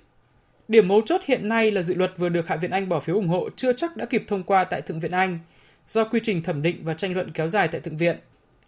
Điểm 0.68 0.88
mấu 0.88 1.02
chốt 1.06 1.20
hiện 1.24 1.48
nay 1.48 1.70
là 1.70 1.82
dự 1.82 1.94
luật 1.94 2.14
vừa 2.18 2.28
được 2.28 2.48
Hạ 2.48 2.56
viện 2.56 2.70
Anh 2.70 2.88
bỏ 2.88 3.00
phiếu 3.00 3.16
ủng 3.16 3.28
hộ 3.28 3.48
chưa 3.56 3.72
chắc 3.72 3.96
đã 3.96 4.06
kịp 4.06 4.24
thông 4.26 4.42
qua 4.42 4.64
tại 4.64 4.82
Thượng 4.82 5.00
viện 5.00 5.12
Anh 5.12 5.38
do 5.88 6.04
quy 6.04 6.20
trình 6.22 6.42
thẩm 6.42 6.62
định 6.62 6.84
và 6.84 6.94
tranh 6.94 7.14
luận 7.14 7.30
kéo 7.34 7.48
dài 7.48 7.68
tại 7.68 7.80
Thượng 7.80 7.96
viện. 7.96 8.16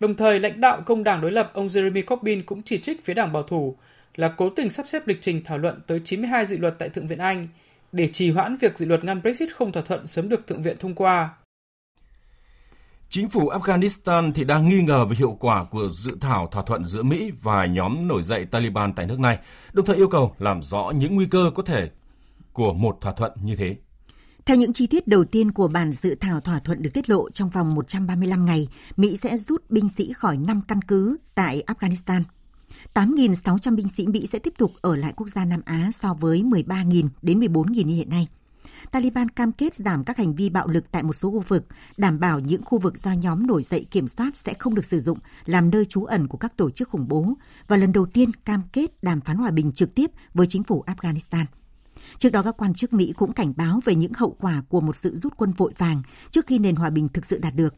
Đồng 0.00 0.14
thời, 0.14 0.40
lãnh 0.40 0.60
đạo 0.60 0.82
công 0.86 1.04
đảng 1.04 1.20
đối 1.20 1.32
lập 1.32 1.50
ông 1.54 1.66
Jeremy 1.66 2.02
Corbyn 2.06 2.42
cũng 2.42 2.62
chỉ 2.62 2.78
trích 2.78 3.04
phía 3.04 3.14
đảng 3.14 3.32
bảo 3.32 3.42
thủ 3.42 3.76
là 4.16 4.34
cố 4.36 4.50
tình 4.50 4.70
sắp 4.70 4.88
xếp 4.88 5.08
lịch 5.08 5.18
trình 5.20 5.44
thảo 5.44 5.58
luận 5.58 5.80
tới 5.86 6.00
92 6.04 6.46
dự 6.46 6.58
luật 6.58 6.74
tại 6.78 6.88
Thượng 6.88 7.08
viện 7.08 7.18
Anh 7.18 7.48
để 7.92 8.08
trì 8.12 8.30
hoãn 8.30 8.56
việc 8.56 8.78
dự 8.78 8.86
luật 8.86 9.04
ngăn 9.04 9.22
Brexit 9.22 9.48
không 9.54 9.72
thỏa 9.72 9.82
thuận 9.82 10.06
sớm 10.06 10.28
được 10.28 10.46
Thượng 10.46 10.62
viện 10.62 10.76
thông 10.78 10.94
qua. 10.94 11.30
Chính 13.08 13.28
phủ 13.28 13.48
Afghanistan 13.50 14.32
thì 14.32 14.44
đang 14.44 14.68
nghi 14.68 14.82
ngờ 14.82 15.04
về 15.04 15.16
hiệu 15.16 15.36
quả 15.40 15.64
của 15.64 15.88
dự 15.88 16.16
thảo 16.20 16.46
thỏa 16.46 16.62
thuận 16.62 16.84
giữa 16.84 17.02
Mỹ 17.02 17.32
và 17.42 17.66
nhóm 17.66 18.08
nổi 18.08 18.22
dậy 18.22 18.44
Taliban 18.44 18.92
tại 18.92 19.06
nước 19.06 19.20
này, 19.20 19.38
đồng 19.72 19.86
thời 19.86 19.96
yêu 19.96 20.08
cầu 20.08 20.34
làm 20.38 20.62
rõ 20.62 20.92
những 20.94 21.14
nguy 21.14 21.26
cơ 21.26 21.50
có 21.54 21.62
thể 21.62 21.90
của 22.52 22.72
một 22.72 22.98
thỏa 23.00 23.12
thuận 23.12 23.32
như 23.42 23.56
thế. 23.56 23.76
Theo 24.44 24.56
những 24.56 24.72
chi 24.72 24.86
tiết 24.86 25.06
đầu 25.06 25.24
tiên 25.24 25.52
của 25.52 25.68
bản 25.68 25.92
dự 25.92 26.14
thảo 26.14 26.40
thỏa 26.40 26.58
thuận 26.58 26.82
được 26.82 26.90
tiết 26.94 27.10
lộ 27.10 27.30
trong 27.30 27.50
vòng 27.50 27.74
135 27.74 28.46
ngày, 28.46 28.68
Mỹ 28.96 29.16
sẽ 29.16 29.36
rút 29.36 29.70
binh 29.70 29.88
sĩ 29.88 30.12
khỏi 30.12 30.36
5 30.36 30.60
căn 30.68 30.82
cứ 30.82 31.16
tại 31.34 31.62
Afghanistan. 31.66 32.22
8.600 32.94 33.76
binh 33.76 33.88
sĩ 33.88 34.06
Mỹ 34.06 34.26
sẽ 34.32 34.38
tiếp 34.38 34.54
tục 34.58 34.72
ở 34.80 34.96
lại 34.96 35.12
quốc 35.16 35.28
gia 35.28 35.44
Nam 35.44 35.60
Á 35.64 35.90
so 35.92 36.14
với 36.14 36.42
13.000 36.42 37.08
đến 37.22 37.40
14.000 37.40 37.84
như 37.84 37.94
hiện 37.94 38.10
nay. 38.10 38.28
Taliban 38.90 39.28
cam 39.28 39.52
kết 39.52 39.74
giảm 39.74 40.04
các 40.04 40.16
hành 40.16 40.34
vi 40.34 40.50
bạo 40.50 40.68
lực 40.68 40.90
tại 40.92 41.02
một 41.02 41.12
số 41.12 41.30
khu 41.30 41.40
vực, 41.48 41.66
đảm 41.96 42.20
bảo 42.20 42.40
những 42.40 42.64
khu 42.64 42.78
vực 42.78 42.98
do 42.98 43.12
nhóm 43.12 43.46
nổi 43.46 43.62
dậy 43.62 43.86
kiểm 43.90 44.08
soát 44.08 44.36
sẽ 44.36 44.54
không 44.54 44.74
được 44.74 44.84
sử 44.84 45.00
dụng 45.00 45.18
làm 45.44 45.70
nơi 45.70 45.84
trú 45.84 46.04
ẩn 46.04 46.28
của 46.28 46.38
các 46.38 46.56
tổ 46.56 46.70
chức 46.70 46.88
khủng 46.88 47.08
bố 47.08 47.34
và 47.68 47.76
lần 47.76 47.92
đầu 47.92 48.06
tiên 48.06 48.32
cam 48.44 48.62
kết 48.72 49.02
đàm 49.02 49.20
phán 49.20 49.36
hòa 49.36 49.50
bình 49.50 49.72
trực 49.72 49.94
tiếp 49.94 50.10
với 50.34 50.46
chính 50.46 50.64
phủ 50.64 50.84
Afghanistan. 50.86 51.44
Trước 52.18 52.30
đó 52.30 52.42
các 52.42 52.56
quan 52.58 52.74
chức 52.74 52.92
Mỹ 52.92 53.12
cũng 53.16 53.32
cảnh 53.32 53.52
báo 53.56 53.80
về 53.84 53.94
những 53.94 54.12
hậu 54.12 54.36
quả 54.40 54.62
của 54.68 54.80
một 54.80 54.96
sự 54.96 55.16
rút 55.16 55.36
quân 55.36 55.52
vội 55.52 55.72
vàng 55.78 56.02
trước 56.30 56.46
khi 56.46 56.58
nền 56.58 56.76
hòa 56.76 56.90
bình 56.90 57.08
thực 57.08 57.26
sự 57.26 57.38
đạt 57.38 57.54
được. 57.54 57.74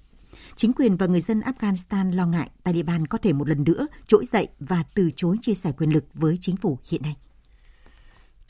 Chính 0.57 0.73
quyền 0.73 0.97
và 0.97 1.07
người 1.07 1.21
dân 1.21 1.41
Afghanistan 1.41 2.13
lo 2.13 2.27
ngại 2.27 2.51
Taliban 2.63 3.07
có 3.07 3.19
thể 3.19 3.33
một 3.33 3.49
lần 3.49 3.65
nữa 3.65 3.87
trỗi 4.07 4.25
dậy 4.33 4.49
và 4.61 4.85
từ 4.95 5.11
chối 5.17 5.37
chia 5.43 5.55
sẻ 5.55 5.73
quyền 5.73 5.91
lực 5.91 6.05
với 6.15 6.39
chính 6.41 6.57
phủ 6.57 6.79
hiện 6.91 7.03
nay. 7.03 7.17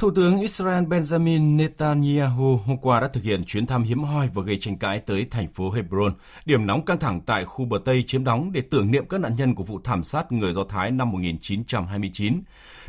Thủ 0.03 0.11
tướng 0.11 0.41
Israel 0.41 0.85
Benjamin 0.85 1.57
Netanyahu 1.57 2.57
hôm 2.57 2.77
qua 2.77 3.01
đã 3.01 3.09
thực 3.09 3.23
hiện 3.23 3.45
chuyến 3.45 3.67
thăm 3.67 3.83
hiếm 3.83 4.05
hoi 4.05 4.29
và 4.35 4.43
gây 4.43 4.59
tranh 4.59 4.79
cãi 4.79 4.99
tới 4.99 5.27
thành 5.31 5.49
phố 5.49 5.71
Hebron, 5.71 6.15
điểm 6.47 6.67
nóng 6.67 6.85
căng 6.85 6.99
thẳng 6.99 7.21
tại 7.21 7.45
khu 7.45 7.65
bờ 7.65 7.79
Tây 7.85 8.05
chiếm 8.07 8.25
đóng 8.25 8.53
để 8.53 8.61
tưởng 8.61 8.91
niệm 8.91 9.07
các 9.09 9.21
nạn 9.21 9.37
nhân 9.37 9.55
của 9.55 9.63
vụ 9.63 9.81
thảm 9.85 10.03
sát 10.05 10.33
người 10.33 10.53
Do 10.53 10.65
Thái 10.65 10.91
năm 10.91 11.11
1929. 11.11 12.43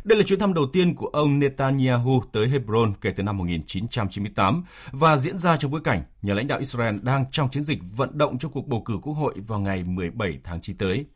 Đây 0.04 0.18
là 0.18 0.24
chuyến 0.24 0.38
thăm 0.38 0.54
đầu 0.54 0.66
tiên 0.72 0.94
của 0.94 1.06
ông 1.06 1.38
Netanyahu 1.38 2.22
tới 2.32 2.48
Hebron 2.48 2.92
kể 3.00 3.10
từ 3.16 3.22
năm 3.22 3.38
1998 3.38 4.64
và 4.92 5.16
diễn 5.16 5.38
ra 5.38 5.56
trong 5.56 5.70
bối 5.70 5.80
cảnh 5.84 6.02
nhà 6.22 6.34
lãnh 6.34 6.46
đạo 6.46 6.58
Israel 6.58 6.96
đang 7.02 7.24
trong 7.30 7.50
chiến 7.50 7.62
dịch 7.62 7.78
vận 7.96 8.18
động 8.18 8.38
cho 8.38 8.48
cuộc 8.48 8.66
bầu 8.66 8.82
cử 8.84 8.94
quốc 9.02 9.14
hội 9.14 9.34
vào 9.46 9.60
ngày 9.60 9.84
17 9.84 10.38
tháng 10.44 10.60
9 10.60 10.76
tới. 10.76 11.06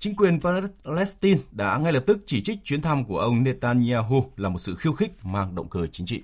Chính 0.00 0.16
quyền 0.16 0.40
Palestine 0.40 1.40
đã 1.52 1.78
ngay 1.78 1.92
lập 1.92 2.04
tức 2.06 2.18
chỉ 2.26 2.42
trích 2.42 2.64
chuyến 2.64 2.82
thăm 2.82 3.04
của 3.04 3.18
ông 3.18 3.42
Netanyahu 3.42 4.24
là 4.36 4.48
một 4.48 4.58
sự 4.58 4.74
khiêu 4.74 4.92
khích 4.92 5.12
mang 5.22 5.54
động 5.54 5.68
cơ 5.68 5.86
chính 5.92 6.06
trị. 6.06 6.22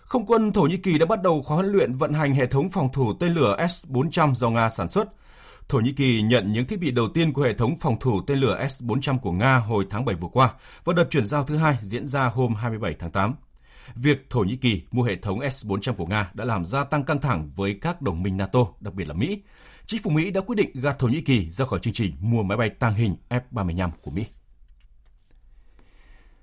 Không 0.00 0.26
quân 0.26 0.52
Thổ 0.52 0.62
Nhĩ 0.62 0.76
Kỳ 0.76 0.98
đã 0.98 1.06
bắt 1.06 1.22
đầu 1.22 1.42
khóa 1.42 1.54
huấn 1.54 1.72
luyện 1.72 1.94
vận 1.94 2.12
hành 2.12 2.34
hệ 2.34 2.46
thống 2.46 2.68
phòng 2.70 2.92
thủ 2.92 3.12
tên 3.20 3.34
lửa 3.34 3.56
S-400 3.58 4.34
do 4.34 4.50
Nga 4.50 4.68
sản 4.68 4.88
xuất. 4.88 5.08
Thổ 5.68 5.78
Nhĩ 5.78 5.92
Kỳ 5.92 6.22
nhận 6.22 6.52
những 6.52 6.66
thiết 6.66 6.80
bị 6.80 6.90
đầu 6.90 7.08
tiên 7.14 7.32
của 7.32 7.42
hệ 7.42 7.54
thống 7.54 7.76
phòng 7.76 7.98
thủ 8.00 8.20
tên 8.26 8.38
lửa 8.38 8.66
S-400 8.66 9.18
của 9.18 9.32
Nga 9.32 9.56
hồi 9.56 9.86
tháng 9.90 10.04
7 10.04 10.14
vừa 10.14 10.28
qua 10.28 10.54
và 10.84 10.92
đợt 10.92 11.04
chuyển 11.10 11.24
giao 11.24 11.44
thứ 11.44 11.56
hai 11.56 11.76
diễn 11.82 12.06
ra 12.06 12.26
hôm 12.26 12.54
27 12.54 12.94
tháng 12.98 13.10
8. 13.10 13.34
Việc 13.94 14.30
Thổ 14.30 14.40
Nhĩ 14.40 14.56
Kỳ 14.56 14.82
mua 14.90 15.02
hệ 15.02 15.16
thống 15.16 15.38
S-400 15.40 15.94
của 15.94 16.06
Nga 16.06 16.30
đã 16.34 16.44
làm 16.44 16.66
gia 16.66 16.84
tăng 16.84 17.04
căng 17.04 17.20
thẳng 17.20 17.50
với 17.56 17.78
các 17.80 18.02
đồng 18.02 18.22
minh 18.22 18.36
NATO, 18.36 18.66
đặc 18.80 18.94
biệt 18.94 19.08
là 19.08 19.14
Mỹ, 19.14 19.42
chính 19.92 20.02
phủ 20.02 20.10
Mỹ 20.10 20.30
đã 20.30 20.40
quyết 20.40 20.56
định 20.56 20.70
gạt 20.74 20.98
Thổ 20.98 21.08
Nhĩ 21.08 21.20
Kỳ 21.20 21.50
ra 21.50 21.64
khỏi 21.64 21.80
chương 21.82 21.92
trình 21.92 22.12
mua 22.20 22.42
máy 22.42 22.58
bay 22.58 22.70
tàng 22.70 22.94
hình 22.94 23.16
F-35 23.28 23.90
của 24.02 24.10
Mỹ. 24.10 24.24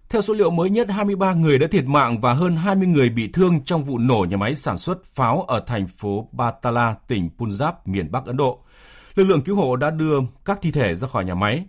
Theo 0.10 0.22
số 0.22 0.34
liệu 0.34 0.50
mới 0.50 0.70
nhất, 0.70 0.90
23 0.90 1.34
người 1.34 1.58
đã 1.60 1.68
thiệt 1.68 1.86
mạng 1.86 2.22
và 2.22 2.34
hơn 2.34 2.56
20 2.56 2.88
người 2.88 3.10
bị 3.10 3.28
thương 3.28 3.64
trong 3.66 3.84
vụ 3.84 3.98
nổ 3.98 4.26
nhà 4.30 4.38
máy 4.38 4.56
sản 4.56 4.78
xuất 4.78 5.06
pháo 5.06 5.42
ở 5.42 5.64
thành 5.68 5.88
phố 5.88 6.30
Batala, 6.32 6.96
tỉnh 7.08 7.30
Punjab, 7.38 7.74
miền 7.86 8.12
Bắc 8.12 8.26
Ấn 8.26 8.38
Độ. 8.38 8.60
Lực 9.16 9.24
lượng 9.24 9.42
cứu 9.42 9.56
hộ 9.56 9.76
đã 9.76 9.90
đưa 9.90 10.20
các 10.46 10.60
thi 10.62 10.72
thể 10.72 10.96
ra 10.96 11.08
khỏi 11.08 11.26
nhà 11.26 11.36
máy. 11.36 11.66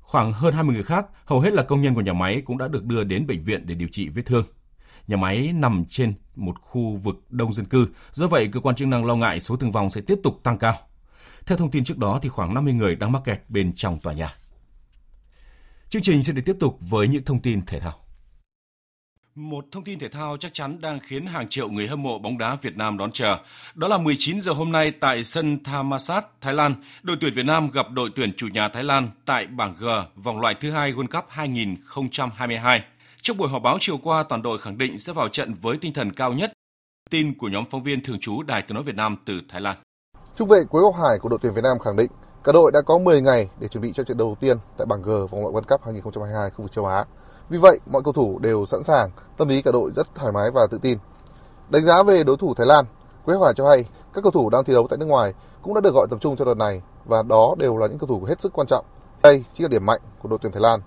Khoảng 0.00 0.32
hơn 0.32 0.54
20 0.54 0.74
người 0.74 0.84
khác, 0.84 1.06
hầu 1.24 1.40
hết 1.40 1.52
là 1.52 1.62
công 1.62 1.82
nhân 1.82 1.94
của 1.94 2.00
nhà 2.00 2.12
máy 2.12 2.42
cũng 2.44 2.58
đã 2.58 2.68
được 2.68 2.84
đưa 2.84 3.04
đến 3.04 3.26
bệnh 3.26 3.40
viện 3.40 3.66
để 3.66 3.74
điều 3.74 3.88
trị 3.92 4.08
vết 4.08 4.22
thương. 4.26 4.44
Nhà 5.06 5.16
máy 5.16 5.52
nằm 5.54 5.84
trên 5.88 6.14
một 6.36 6.60
khu 6.60 6.96
vực 6.96 7.24
đông 7.30 7.52
dân 7.52 7.66
cư, 7.66 7.86
do 8.12 8.26
vậy 8.26 8.48
cơ 8.52 8.60
quan 8.60 8.76
chức 8.76 8.88
năng 8.88 9.04
lo 9.04 9.16
ngại 9.16 9.40
số 9.40 9.56
thương 9.56 9.72
vong 9.72 9.90
sẽ 9.90 10.00
tiếp 10.00 10.18
tục 10.22 10.40
tăng 10.42 10.58
cao. 10.58 10.74
Theo 11.46 11.58
thông 11.58 11.70
tin 11.70 11.84
trước 11.84 11.98
đó 11.98 12.18
thì 12.22 12.28
khoảng 12.28 12.54
50 12.54 12.72
người 12.72 12.96
đang 12.96 13.12
mắc 13.12 13.22
kẹt 13.24 13.42
bên 13.48 13.72
trong 13.72 13.98
tòa 13.98 14.12
nhà. 14.12 14.28
Chương 15.88 16.02
trình 16.02 16.22
sẽ 16.22 16.32
được 16.32 16.42
tiếp 16.44 16.56
tục 16.60 16.78
với 16.80 17.08
những 17.08 17.24
thông 17.24 17.40
tin 17.40 17.66
thể 17.66 17.80
thao. 17.80 17.92
Một 19.34 19.64
thông 19.72 19.84
tin 19.84 19.98
thể 19.98 20.08
thao 20.08 20.36
chắc 20.36 20.54
chắn 20.54 20.80
đang 20.80 21.00
khiến 21.00 21.26
hàng 21.26 21.48
triệu 21.48 21.70
người 21.70 21.88
hâm 21.88 22.02
mộ 22.02 22.18
bóng 22.18 22.38
đá 22.38 22.54
Việt 22.62 22.76
Nam 22.76 22.98
đón 22.98 23.12
chờ. 23.12 23.38
Đó 23.74 23.88
là 23.88 23.98
19 23.98 24.40
giờ 24.40 24.52
hôm 24.52 24.72
nay 24.72 24.90
tại 24.90 25.24
sân 25.24 25.62
Thammasat, 25.64 26.26
Thái 26.40 26.54
Lan, 26.54 26.74
đội 27.02 27.16
tuyển 27.20 27.34
Việt 27.34 27.42
Nam 27.42 27.70
gặp 27.70 27.86
đội 27.90 28.10
tuyển 28.16 28.32
chủ 28.36 28.48
nhà 28.48 28.68
Thái 28.68 28.84
Lan 28.84 29.10
tại 29.24 29.46
bảng 29.46 29.74
G 29.78 29.86
vòng 30.16 30.40
loại 30.40 30.54
thứ 30.60 30.70
hai 30.70 30.92
World 30.92 31.06
Cup 31.06 31.24
2022. 31.28 32.84
Trong 33.22 33.36
buổi 33.36 33.48
họp 33.48 33.62
báo 33.62 33.78
chiều 33.80 33.98
qua, 33.98 34.22
toàn 34.22 34.42
đội 34.42 34.58
khẳng 34.58 34.78
định 34.78 34.98
sẽ 34.98 35.12
vào 35.12 35.28
trận 35.28 35.54
với 35.54 35.76
tinh 35.76 35.92
thần 35.92 36.12
cao 36.12 36.32
nhất. 36.32 36.52
Tin 37.10 37.34
của 37.34 37.48
nhóm 37.48 37.64
phóng 37.70 37.82
viên 37.82 38.02
thường 38.02 38.20
trú 38.20 38.42
Đài 38.42 38.62
Tiếng 38.62 38.74
nói 38.74 38.84
Việt 38.84 38.96
Nam 38.96 39.16
từ 39.24 39.40
Thái 39.48 39.60
Lan. 39.60 39.76
Trung 40.32 40.48
vệ 40.48 40.64
Quế 40.64 40.82
Ngọc 40.82 40.94
Hải 40.94 41.18
của 41.18 41.28
đội 41.28 41.38
tuyển 41.42 41.52
Việt 41.52 41.64
Nam 41.64 41.78
khẳng 41.78 41.96
định 41.96 42.10
cả 42.44 42.52
đội 42.52 42.72
đã 42.72 42.80
có 42.80 42.98
10 42.98 43.20
ngày 43.20 43.48
để 43.58 43.68
chuẩn 43.68 43.82
bị 43.82 43.92
cho 43.92 44.04
trận 44.04 44.16
đầu 44.16 44.36
tiên 44.40 44.56
tại 44.76 44.86
bảng 44.86 45.02
G 45.02 45.08
vòng 45.08 45.40
loại 45.40 45.54
World 45.54 45.68
Cup 45.68 45.82
2022 45.84 46.50
khu 46.50 46.62
vực 46.62 46.72
châu 46.72 46.86
Á. 46.86 47.04
Vì 47.48 47.58
vậy, 47.58 47.78
mọi 47.92 48.02
cầu 48.02 48.12
thủ 48.12 48.38
đều 48.38 48.66
sẵn 48.66 48.82
sàng, 48.82 49.10
tâm 49.36 49.48
lý 49.48 49.62
cả 49.62 49.70
đội 49.72 49.90
rất 49.96 50.14
thoải 50.14 50.32
mái 50.32 50.50
và 50.50 50.66
tự 50.70 50.78
tin. 50.82 50.98
Đánh 51.70 51.84
giá 51.84 52.02
về 52.02 52.24
đối 52.24 52.36
thủ 52.36 52.54
Thái 52.54 52.66
Lan, 52.66 52.84
Quế 53.24 53.34
Hoài 53.34 53.54
cho 53.56 53.68
hay 53.68 53.84
các 54.14 54.24
cầu 54.24 54.30
thủ 54.30 54.50
đang 54.50 54.64
thi 54.64 54.72
đấu 54.72 54.86
tại 54.90 54.98
nước 54.98 55.06
ngoài 55.06 55.34
cũng 55.62 55.74
đã 55.74 55.80
được 55.80 55.94
gọi 55.94 56.06
tập 56.10 56.18
trung 56.20 56.36
cho 56.36 56.44
đợt 56.44 56.56
này 56.56 56.82
và 57.04 57.22
đó 57.22 57.54
đều 57.58 57.76
là 57.76 57.86
những 57.86 57.98
cầu 57.98 58.06
thủ 58.06 58.24
hết 58.28 58.42
sức 58.42 58.52
quan 58.52 58.66
trọng. 58.66 58.84
Đây 59.22 59.44
chính 59.52 59.64
là 59.64 59.68
điểm 59.68 59.86
mạnh 59.86 60.00
của 60.22 60.28
đội 60.28 60.38
tuyển 60.42 60.52
Thái 60.52 60.60
Lan. 60.60 60.80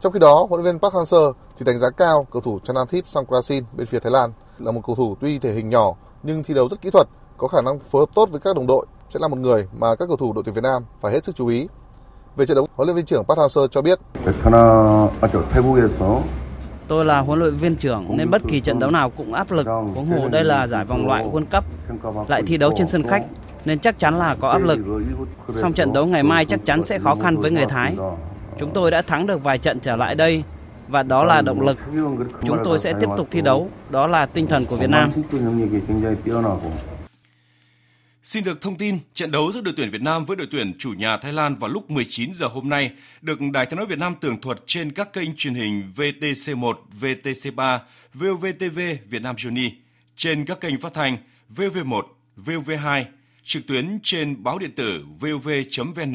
Trong 0.00 0.12
khi 0.12 0.18
đó, 0.18 0.46
huấn 0.48 0.62
luyện 0.62 0.74
viên 0.74 0.80
Park 0.80 0.94
Hang-seo 0.94 1.32
thì 1.58 1.64
đánh 1.64 1.78
giá 1.78 1.90
cao 1.90 2.26
cầu 2.30 2.42
thủ 2.42 2.58
Chanathip 2.64 3.08
Songkrasin 3.08 3.64
bên 3.72 3.86
phía 3.86 3.98
Thái 3.98 4.12
Lan 4.12 4.32
là 4.58 4.72
một 4.72 4.80
cầu 4.86 4.96
thủ 4.96 5.16
tuy 5.20 5.38
thể 5.38 5.52
hình 5.52 5.68
nhỏ 5.68 5.94
nhưng 6.22 6.42
thi 6.42 6.54
đấu 6.54 6.68
rất 6.68 6.80
kỹ 6.80 6.90
thuật, 6.90 7.06
có 7.36 7.48
khả 7.48 7.60
năng 7.62 7.78
phối 7.78 8.02
hợp 8.02 8.14
tốt 8.14 8.30
với 8.30 8.40
các 8.40 8.56
đồng 8.56 8.66
đội 8.66 8.86
sẽ 9.10 9.20
là 9.22 9.28
một 9.28 9.38
người 9.38 9.66
mà 9.80 9.94
các 9.98 10.08
cầu 10.08 10.16
thủ 10.16 10.32
đội 10.32 10.44
tuyển 10.44 10.54
Việt 10.54 10.64
Nam 10.64 10.82
phải 11.00 11.12
hết 11.12 11.24
sức 11.24 11.36
chú 11.36 11.46
ý. 11.46 11.68
Về 12.36 12.46
trận 12.46 12.54
đấu, 12.54 12.68
huấn 12.76 12.86
luyện 12.86 12.96
viên 12.96 13.04
trưởng 13.04 13.24
Park 13.24 13.38
Hang-seo 13.38 13.66
cho 13.66 13.82
biết. 13.82 13.98
Tôi 16.88 17.04
là 17.04 17.20
huấn 17.20 17.38
luyện 17.38 17.56
viên 17.56 17.76
trưởng 17.76 18.16
nên 18.16 18.30
bất 18.30 18.42
kỳ 18.48 18.60
trận 18.60 18.78
đấu 18.78 18.90
nào 18.90 19.10
cũng 19.10 19.34
áp 19.34 19.52
lực. 19.52 19.66
Huống 19.66 20.10
hồ 20.10 20.28
đây 20.28 20.44
là 20.44 20.66
giải 20.66 20.84
vòng 20.84 21.06
loại 21.06 21.24
World 21.32 21.44
Cup, 21.52 21.64
lại 22.28 22.42
thi 22.46 22.56
đấu 22.56 22.72
trên 22.76 22.88
sân 22.88 23.02
khách 23.02 23.24
nên 23.64 23.78
chắc 23.78 23.98
chắn 23.98 24.18
là 24.18 24.36
có 24.40 24.48
áp 24.48 24.62
lực. 24.62 24.78
Song 25.50 25.72
trận 25.72 25.92
đấu 25.92 26.06
ngày 26.06 26.22
mai 26.22 26.44
chắc 26.44 26.60
chắn 26.64 26.82
sẽ 26.82 26.98
khó 26.98 27.14
khăn 27.22 27.36
với 27.36 27.50
người 27.50 27.66
Thái. 27.66 27.96
Chúng 28.58 28.70
tôi 28.70 28.90
đã 28.90 29.02
thắng 29.02 29.26
được 29.26 29.44
vài 29.44 29.58
trận 29.58 29.80
trở 29.80 29.96
lại 29.96 30.14
đây 30.14 30.42
và 30.88 31.02
đó 31.02 31.24
là 31.24 31.42
động 31.42 31.60
lực. 31.60 31.76
Chúng 32.44 32.58
tôi 32.64 32.78
sẽ 32.78 32.92
tiếp 33.00 33.08
tục 33.16 33.26
thi 33.30 33.40
đấu, 33.40 33.68
đó 33.90 34.06
là 34.06 34.26
tinh 34.26 34.46
thần 34.46 34.66
của 34.66 34.76
Việt 34.76 34.90
Nam. 34.90 35.12
Xin 38.22 38.44
được 38.44 38.60
thông 38.60 38.78
tin, 38.78 38.98
trận 39.14 39.30
đấu 39.30 39.52
giữa 39.52 39.60
đội 39.60 39.74
tuyển 39.76 39.90
Việt 39.90 40.02
Nam 40.02 40.24
với 40.24 40.36
đội 40.36 40.46
tuyển 40.50 40.72
chủ 40.78 40.92
nhà 40.92 41.16
Thái 41.16 41.32
Lan 41.32 41.54
vào 41.54 41.70
lúc 41.70 41.90
19 41.90 42.32
giờ 42.34 42.46
hôm 42.46 42.68
nay 42.68 42.90
được 43.22 43.38
Đài 43.52 43.66
Tiếng 43.66 43.76
nói 43.76 43.86
Việt 43.86 43.98
Nam 43.98 44.14
tường 44.20 44.40
thuật 44.40 44.62
trên 44.66 44.92
các 44.92 45.12
kênh 45.12 45.36
truyền 45.36 45.54
hình 45.54 45.92
VTC1, 45.96 46.74
VTC3, 47.00 47.78
VOVTV 48.14 48.80
Việt 49.10 49.22
Nam 49.22 49.36
Journey, 49.36 49.70
trên 50.16 50.44
các 50.44 50.60
kênh 50.60 50.80
phát 50.80 50.94
thanh 50.94 51.16
VV1, 51.56 52.02
VV2, 52.36 53.04
trực 53.44 53.66
tuyến 53.66 53.98
trên 54.02 54.42
báo 54.42 54.58
điện 54.58 54.72
tử 54.76 55.04
vov.vn, 55.20 56.14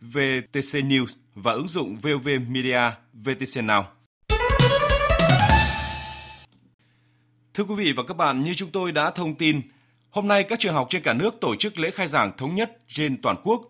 VTC 0.00 0.74
News 0.74 1.06
và 1.34 1.52
ứng 1.52 1.68
dụng 1.68 1.96
VOV 1.96 2.28
Media 2.48 2.80
VTC 3.12 3.64
Now. 3.64 3.82
Thưa 7.54 7.64
quý 7.64 7.74
vị 7.74 7.92
và 7.92 8.02
các 8.08 8.16
bạn, 8.16 8.44
như 8.44 8.54
chúng 8.54 8.70
tôi 8.70 8.92
đã 8.92 9.10
thông 9.10 9.34
tin, 9.34 9.60
hôm 10.14 10.28
nay 10.28 10.42
các 10.42 10.58
trường 10.58 10.74
học 10.74 10.86
trên 10.90 11.02
cả 11.02 11.12
nước 11.12 11.40
tổ 11.40 11.56
chức 11.56 11.78
lễ 11.78 11.90
khai 11.90 12.08
giảng 12.08 12.36
thống 12.36 12.54
nhất 12.54 12.78
trên 12.88 13.22
toàn 13.22 13.36
quốc. 13.44 13.62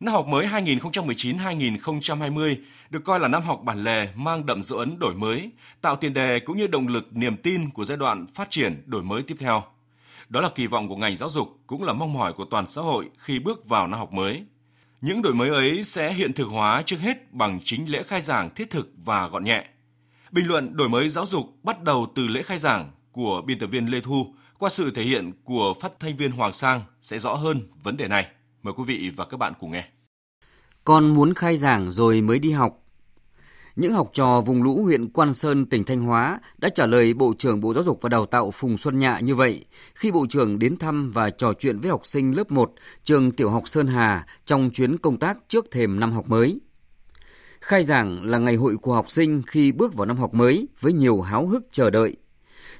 Năm 0.00 0.14
học 0.14 0.26
mới 0.26 0.46
2019-2020 0.46 2.56
được 2.90 3.04
coi 3.04 3.20
là 3.20 3.28
năm 3.28 3.42
học 3.42 3.60
bản 3.64 3.84
lề 3.84 4.08
mang 4.14 4.46
đậm 4.46 4.62
dấu 4.62 4.78
ấn 4.78 4.98
đổi 4.98 5.14
mới, 5.14 5.50
tạo 5.80 5.96
tiền 5.96 6.14
đề 6.14 6.40
cũng 6.40 6.56
như 6.56 6.66
động 6.66 6.88
lực 6.88 7.08
niềm 7.10 7.36
tin 7.36 7.70
của 7.70 7.84
giai 7.84 7.96
đoạn 7.96 8.26
phát 8.26 8.50
triển 8.50 8.82
đổi 8.86 9.02
mới 9.02 9.22
tiếp 9.22 9.34
theo. 9.38 9.62
Đó 10.28 10.40
là 10.40 10.48
kỳ 10.54 10.66
vọng 10.66 10.88
của 10.88 10.96
ngành 10.96 11.16
giáo 11.16 11.30
dục, 11.30 11.58
cũng 11.66 11.82
là 11.82 11.92
mong 11.92 12.12
mỏi 12.12 12.32
của 12.32 12.44
toàn 12.44 12.66
xã 12.68 12.82
hội 12.82 13.10
khi 13.18 13.38
bước 13.38 13.68
vào 13.68 13.86
năm 13.86 13.98
học 13.98 14.12
mới. 14.12 14.44
Những 15.00 15.22
đổi 15.22 15.34
mới 15.34 15.48
ấy 15.48 15.84
sẽ 15.84 16.12
hiện 16.12 16.32
thực 16.32 16.48
hóa 16.48 16.82
trước 16.86 17.00
hết 17.00 17.32
bằng 17.32 17.60
chính 17.64 17.90
lễ 17.90 18.02
khai 18.02 18.20
giảng 18.20 18.54
thiết 18.54 18.70
thực 18.70 18.92
và 19.04 19.28
gọn 19.28 19.44
nhẹ. 19.44 19.64
Bình 20.30 20.46
luận 20.46 20.76
đổi 20.76 20.88
mới 20.88 21.08
giáo 21.08 21.26
dục 21.26 21.46
bắt 21.62 21.82
đầu 21.82 22.06
từ 22.14 22.26
lễ 22.26 22.42
khai 22.42 22.58
giảng 22.58 22.90
của 23.12 23.42
biên 23.46 23.58
tập 23.58 23.66
viên 23.66 23.86
Lê 23.86 24.00
Thu 24.00 24.34
qua 24.58 24.70
sự 24.70 24.90
thể 24.94 25.02
hiện 25.02 25.32
của 25.44 25.74
phát 25.80 25.92
thanh 26.00 26.16
viên 26.16 26.32
Hoàng 26.32 26.52
Sang 26.52 26.82
sẽ 27.02 27.18
rõ 27.18 27.34
hơn 27.34 27.68
vấn 27.82 27.96
đề 27.96 28.08
này. 28.08 28.26
Mời 28.62 28.74
quý 28.76 28.84
vị 28.86 29.10
và 29.16 29.24
các 29.24 29.36
bạn 29.36 29.52
cùng 29.60 29.70
nghe. 29.70 29.88
Con 30.84 31.14
muốn 31.14 31.34
khai 31.34 31.56
giảng 31.56 31.90
rồi 31.90 32.20
mới 32.20 32.38
đi 32.38 32.50
học. 32.50 32.84
Những 33.76 33.92
học 33.92 34.10
trò 34.12 34.40
vùng 34.40 34.62
lũ 34.62 34.82
huyện 34.82 35.08
Quan 35.08 35.34
Sơn, 35.34 35.66
tỉnh 35.66 35.84
Thanh 35.84 36.00
Hóa 36.00 36.40
đã 36.58 36.68
trả 36.68 36.86
lời 36.86 37.14
Bộ 37.14 37.32
trưởng 37.38 37.60
Bộ 37.60 37.74
Giáo 37.74 37.84
dục 37.84 37.98
và 38.02 38.08
Đào 38.08 38.26
tạo 38.26 38.50
Phùng 38.50 38.78
Xuân 38.78 38.98
Nhạ 38.98 39.20
như 39.20 39.34
vậy 39.34 39.64
khi 39.94 40.10
Bộ 40.10 40.26
trưởng 40.30 40.58
đến 40.58 40.76
thăm 40.76 41.10
và 41.10 41.30
trò 41.30 41.52
chuyện 41.52 41.78
với 41.78 41.90
học 41.90 42.06
sinh 42.06 42.36
lớp 42.36 42.50
1 42.50 42.72
trường 43.02 43.30
tiểu 43.30 43.50
học 43.50 43.68
Sơn 43.68 43.86
Hà 43.86 44.26
trong 44.44 44.70
chuyến 44.70 44.98
công 44.98 45.18
tác 45.18 45.38
trước 45.48 45.70
thềm 45.70 46.00
năm 46.00 46.12
học 46.12 46.28
mới. 46.28 46.60
Khai 47.60 47.82
giảng 47.82 48.24
là 48.24 48.38
ngày 48.38 48.54
hội 48.54 48.76
của 48.76 48.94
học 48.94 49.10
sinh 49.10 49.42
khi 49.46 49.72
bước 49.72 49.94
vào 49.94 50.06
năm 50.06 50.16
học 50.16 50.34
mới 50.34 50.68
với 50.80 50.92
nhiều 50.92 51.20
háo 51.20 51.46
hức 51.46 51.66
chờ 51.70 51.90
đợi. 51.90 52.16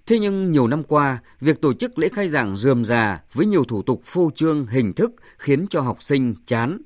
Thế 0.09 0.18
nhưng 0.18 0.53
nhiều 0.53 0.66
năm 0.66 0.85
qua, 0.85 1.18
việc 1.40 1.61
tổ 1.61 1.73
chức 1.73 1.99
lễ 1.99 2.09
khai 2.09 2.29
giảng 2.29 2.57
rườm 2.57 2.85
rà 2.85 3.23
với 3.33 3.47
nhiều 3.47 3.64
thủ 3.64 3.83
tục 3.83 4.03
phô 4.05 4.31
trương 4.35 4.66
hình 4.66 4.92
thức 4.92 5.12
khiến 5.38 5.66
cho 5.71 5.81
học 5.81 6.03
sinh 6.03 6.35
chán. 6.47 6.79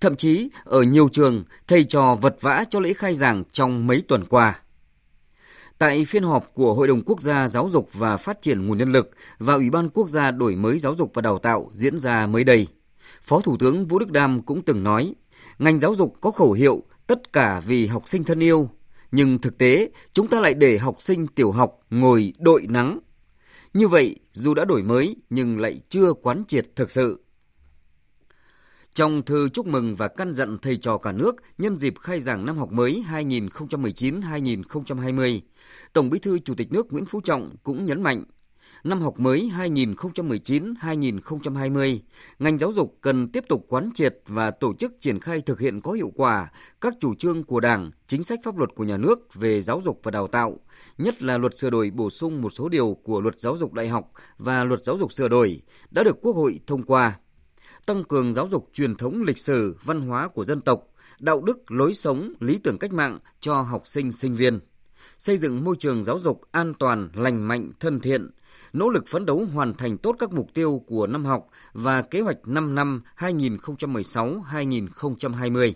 Thậm 0.00 0.16
chí, 0.16 0.48
ở 0.64 0.82
nhiều 0.82 1.08
trường, 1.12 1.44
thầy 1.68 1.84
trò 1.84 2.14
vật 2.14 2.36
vã 2.40 2.64
cho 2.70 2.80
lễ 2.80 2.92
khai 2.92 3.14
giảng 3.14 3.44
trong 3.52 3.86
mấy 3.86 4.02
tuần 4.08 4.24
qua. 4.24 4.60
Tại 5.78 6.04
phiên 6.04 6.22
họp 6.22 6.50
của 6.54 6.74
Hội 6.74 6.88
đồng 6.88 7.02
Quốc 7.06 7.20
gia 7.20 7.48
Giáo 7.48 7.68
dục 7.68 7.88
và 7.92 8.16
Phát 8.16 8.42
triển 8.42 8.66
Nguồn 8.66 8.78
Nhân 8.78 8.92
lực 8.92 9.10
và 9.38 9.54
Ủy 9.54 9.70
ban 9.70 9.88
Quốc 9.88 10.08
gia 10.08 10.30
Đổi 10.30 10.56
mới 10.56 10.78
Giáo 10.78 10.94
dục 10.94 11.10
và 11.14 11.22
Đào 11.22 11.38
tạo 11.38 11.70
diễn 11.72 11.98
ra 11.98 12.26
mới 12.26 12.44
đây, 12.44 12.66
Phó 13.22 13.40
Thủ 13.40 13.56
tướng 13.56 13.86
Vũ 13.86 13.98
Đức 13.98 14.10
Đam 14.10 14.42
cũng 14.42 14.62
từng 14.62 14.84
nói, 14.84 15.14
ngành 15.58 15.80
giáo 15.80 15.94
dục 15.94 16.16
có 16.20 16.30
khẩu 16.30 16.52
hiệu 16.52 16.82
tất 17.06 17.32
cả 17.32 17.60
vì 17.60 17.86
học 17.86 18.08
sinh 18.08 18.24
thân 18.24 18.40
yêu, 18.40 18.68
nhưng 19.12 19.38
thực 19.38 19.58
tế 19.58 19.90
chúng 20.12 20.28
ta 20.28 20.40
lại 20.40 20.54
để 20.54 20.78
học 20.78 21.02
sinh 21.02 21.26
tiểu 21.26 21.50
học 21.50 21.80
ngồi 21.90 22.32
đội 22.38 22.66
nắng. 22.68 22.98
Như 23.74 23.88
vậy, 23.88 24.16
dù 24.32 24.54
đã 24.54 24.64
đổi 24.64 24.82
mới 24.82 25.16
nhưng 25.30 25.58
lại 25.58 25.80
chưa 25.88 26.12
quán 26.12 26.44
triệt 26.48 26.66
thực 26.76 26.90
sự. 26.90 27.24
Trong 28.94 29.22
thư 29.22 29.48
chúc 29.48 29.66
mừng 29.66 29.94
và 29.94 30.08
căn 30.08 30.34
dặn 30.34 30.58
thầy 30.62 30.76
trò 30.76 30.98
cả 30.98 31.12
nước 31.12 31.36
nhân 31.58 31.78
dịp 31.78 31.98
khai 31.98 32.20
giảng 32.20 32.46
năm 32.46 32.58
học 32.58 32.72
mới 32.72 33.04
2019-2020, 33.10 35.40
Tổng 35.92 36.10
Bí 36.10 36.18
thư 36.18 36.38
Chủ 36.38 36.54
tịch 36.54 36.72
nước 36.72 36.92
Nguyễn 36.92 37.06
Phú 37.06 37.20
Trọng 37.20 37.56
cũng 37.62 37.86
nhấn 37.86 38.02
mạnh 38.02 38.24
năm 38.84 39.00
học 39.00 39.20
mới 39.20 39.50
2019-2020, 39.58 41.98
ngành 42.38 42.58
giáo 42.58 42.72
dục 42.72 42.98
cần 43.00 43.28
tiếp 43.28 43.44
tục 43.48 43.66
quán 43.68 43.90
triệt 43.94 44.18
và 44.26 44.50
tổ 44.50 44.74
chức 44.74 44.92
triển 45.00 45.20
khai 45.20 45.40
thực 45.40 45.60
hiện 45.60 45.80
có 45.80 45.92
hiệu 45.92 46.12
quả 46.16 46.52
các 46.80 46.94
chủ 47.00 47.14
trương 47.14 47.44
của 47.44 47.60
Đảng, 47.60 47.90
chính 48.06 48.22
sách 48.22 48.40
pháp 48.44 48.58
luật 48.58 48.70
của 48.74 48.84
nhà 48.84 48.96
nước 48.96 49.34
về 49.34 49.60
giáo 49.60 49.80
dục 49.84 50.00
và 50.02 50.10
đào 50.10 50.26
tạo, 50.26 50.60
nhất 50.98 51.22
là 51.22 51.38
luật 51.38 51.58
sửa 51.58 51.70
đổi 51.70 51.90
bổ 51.90 52.10
sung 52.10 52.42
một 52.42 52.50
số 52.50 52.68
điều 52.68 52.96
của 53.02 53.20
luật 53.20 53.40
giáo 53.40 53.56
dục 53.56 53.72
đại 53.72 53.88
học 53.88 54.12
và 54.38 54.64
luật 54.64 54.84
giáo 54.84 54.98
dục 54.98 55.12
sửa 55.12 55.28
đổi 55.28 55.62
đã 55.90 56.04
được 56.04 56.16
Quốc 56.22 56.36
hội 56.36 56.60
thông 56.66 56.82
qua. 56.82 57.18
Tăng 57.86 58.04
cường 58.04 58.34
giáo 58.34 58.48
dục 58.48 58.70
truyền 58.72 58.94
thống 58.94 59.22
lịch 59.22 59.38
sử, 59.38 59.76
văn 59.84 60.00
hóa 60.00 60.28
của 60.28 60.44
dân 60.44 60.60
tộc, 60.60 60.82
đạo 61.20 61.40
đức, 61.40 61.72
lối 61.72 61.94
sống, 61.94 62.32
lý 62.40 62.58
tưởng 62.58 62.78
cách 62.78 62.92
mạng 62.92 63.18
cho 63.40 63.62
học 63.62 63.82
sinh 63.84 64.12
sinh 64.12 64.34
viên 64.34 64.60
xây 65.18 65.38
dựng 65.38 65.64
môi 65.64 65.76
trường 65.78 66.02
giáo 66.02 66.18
dục 66.18 66.40
an 66.52 66.74
toàn, 66.78 67.08
lành 67.14 67.48
mạnh, 67.48 67.70
thân 67.80 68.00
thiện, 68.00 68.30
nỗ 68.72 68.90
lực 68.90 69.08
phấn 69.08 69.26
đấu 69.26 69.46
hoàn 69.54 69.74
thành 69.74 69.98
tốt 69.98 70.16
các 70.18 70.32
mục 70.32 70.54
tiêu 70.54 70.82
của 70.86 71.06
năm 71.06 71.24
học 71.24 71.46
và 71.72 72.02
kế 72.02 72.20
hoạch 72.20 72.38
5 72.44 72.74
năm 72.74 73.02
2016-2020. 73.18 75.72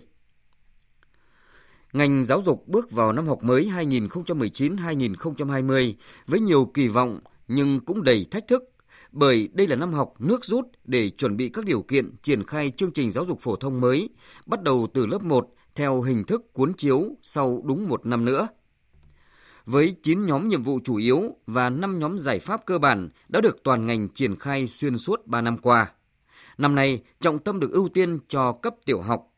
Ngành 1.93 2.25
giáo 2.25 2.41
dục 2.41 2.67
bước 2.67 2.91
vào 2.91 3.13
năm 3.13 3.27
học 3.27 3.43
mới 3.43 3.71
2019-2020 3.75 5.93
với 6.27 6.39
nhiều 6.39 6.71
kỳ 6.73 6.87
vọng 6.87 7.19
nhưng 7.47 7.79
cũng 7.79 8.03
đầy 8.03 8.25
thách 8.31 8.47
thức 8.47 8.63
bởi 9.11 9.49
đây 9.53 9.67
là 9.67 9.75
năm 9.75 9.93
học 9.93 10.13
nước 10.19 10.45
rút 10.45 10.65
để 10.83 11.09
chuẩn 11.09 11.37
bị 11.37 11.49
các 11.49 11.65
điều 11.65 11.81
kiện 11.81 12.15
triển 12.21 12.43
khai 12.43 12.71
chương 12.71 12.91
trình 12.91 13.11
giáo 13.11 13.25
dục 13.25 13.39
phổ 13.41 13.55
thông 13.55 13.81
mới, 13.81 14.09
bắt 14.45 14.63
đầu 14.63 14.87
từ 14.93 15.05
lớp 15.05 15.23
1 15.23 15.49
theo 15.75 16.01
hình 16.01 16.23
thức 16.23 16.53
cuốn 16.53 16.73
chiếu 16.73 17.15
sau 17.23 17.61
đúng 17.65 17.89
một 17.89 18.05
năm 18.05 18.25
nữa 18.25 18.47
với 19.67 19.95
9 20.03 20.25
nhóm 20.25 20.47
nhiệm 20.47 20.63
vụ 20.63 20.79
chủ 20.83 20.95
yếu 20.95 21.35
và 21.47 21.69
5 21.69 21.99
nhóm 21.99 22.19
giải 22.19 22.39
pháp 22.39 22.65
cơ 22.65 22.77
bản 22.77 23.09
đã 23.29 23.41
được 23.41 23.57
toàn 23.63 23.87
ngành 23.87 24.09
triển 24.09 24.35
khai 24.35 24.67
xuyên 24.67 24.97
suốt 24.97 25.27
3 25.27 25.41
năm 25.41 25.57
qua. 25.57 25.91
Năm 26.57 26.75
nay, 26.75 27.01
trọng 27.19 27.39
tâm 27.39 27.59
được 27.59 27.71
ưu 27.71 27.89
tiên 27.89 28.19
cho 28.27 28.51
cấp 28.51 28.75
tiểu 28.85 29.01
học. 29.01 29.33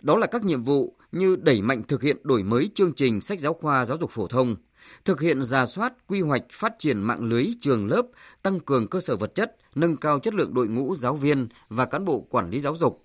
Đó 0.00 0.16
là 0.16 0.26
các 0.26 0.44
nhiệm 0.44 0.62
vụ 0.62 0.96
như 1.12 1.36
đẩy 1.36 1.62
mạnh 1.62 1.82
thực 1.88 2.02
hiện 2.02 2.16
đổi 2.22 2.42
mới 2.42 2.70
chương 2.74 2.92
trình 2.92 3.20
sách 3.20 3.40
giáo 3.40 3.54
khoa 3.54 3.84
giáo 3.84 3.98
dục 3.98 4.10
phổ 4.10 4.26
thông, 4.26 4.56
thực 5.04 5.20
hiện 5.20 5.42
ra 5.42 5.66
soát 5.66 5.92
quy 6.06 6.20
hoạch 6.20 6.44
phát 6.52 6.72
triển 6.78 7.02
mạng 7.02 7.28
lưới 7.28 7.46
trường 7.60 7.86
lớp, 7.86 8.02
tăng 8.42 8.60
cường 8.60 8.88
cơ 8.88 9.00
sở 9.00 9.16
vật 9.16 9.34
chất, 9.34 9.56
nâng 9.74 9.96
cao 9.96 10.18
chất 10.18 10.34
lượng 10.34 10.54
đội 10.54 10.68
ngũ 10.68 10.94
giáo 10.94 11.14
viên 11.14 11.46
và 11.68 11.86
cán 11.86 12.04
bộ 12.04 12.26
quản 12.30 12.50
lý 12.50 12.60
giáo 12.60 12.76
dục, 12.76 13.04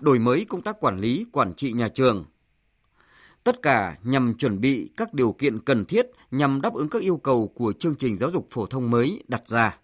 đổi 0.00 0.18
mới 0.18 0.44
công 0.44 0.62
tác 0.62 0.80
quản 0.80 0.98
lý, 0.98 1.26
quản 1.32 1.54
trị 1.54 1.72
nhà 1.72 1.88
trường, 1.88 2.24
Tất 3.44 3.62
cả 3.62 3.96
nhằm 4.02 4.34
chuẩn 4.34 4.60
bị 4.60 4.90
các 4.96 5.14
điều 5.14 5.32
kiện 5.32 5.58
cần 5.58 5.84
thiết 5.84 6.06
nhằm 6.30 6.60
đáp 6.60 6.74
ứng 6.74 6.88
các 6.88 7.02
yêu 7.02 7.16
cầu 7.16 7.48
của 7.48 7.72
chương 7.72 7.94
trình 7.94 8.16
giáo 8.16 8.30
dục 8.30 8.48
phổ 8.50 8.66
thông 8.66 8.90
mới 8.90 9.22
đặt 9.28 9.48
ra. 9.48 9.78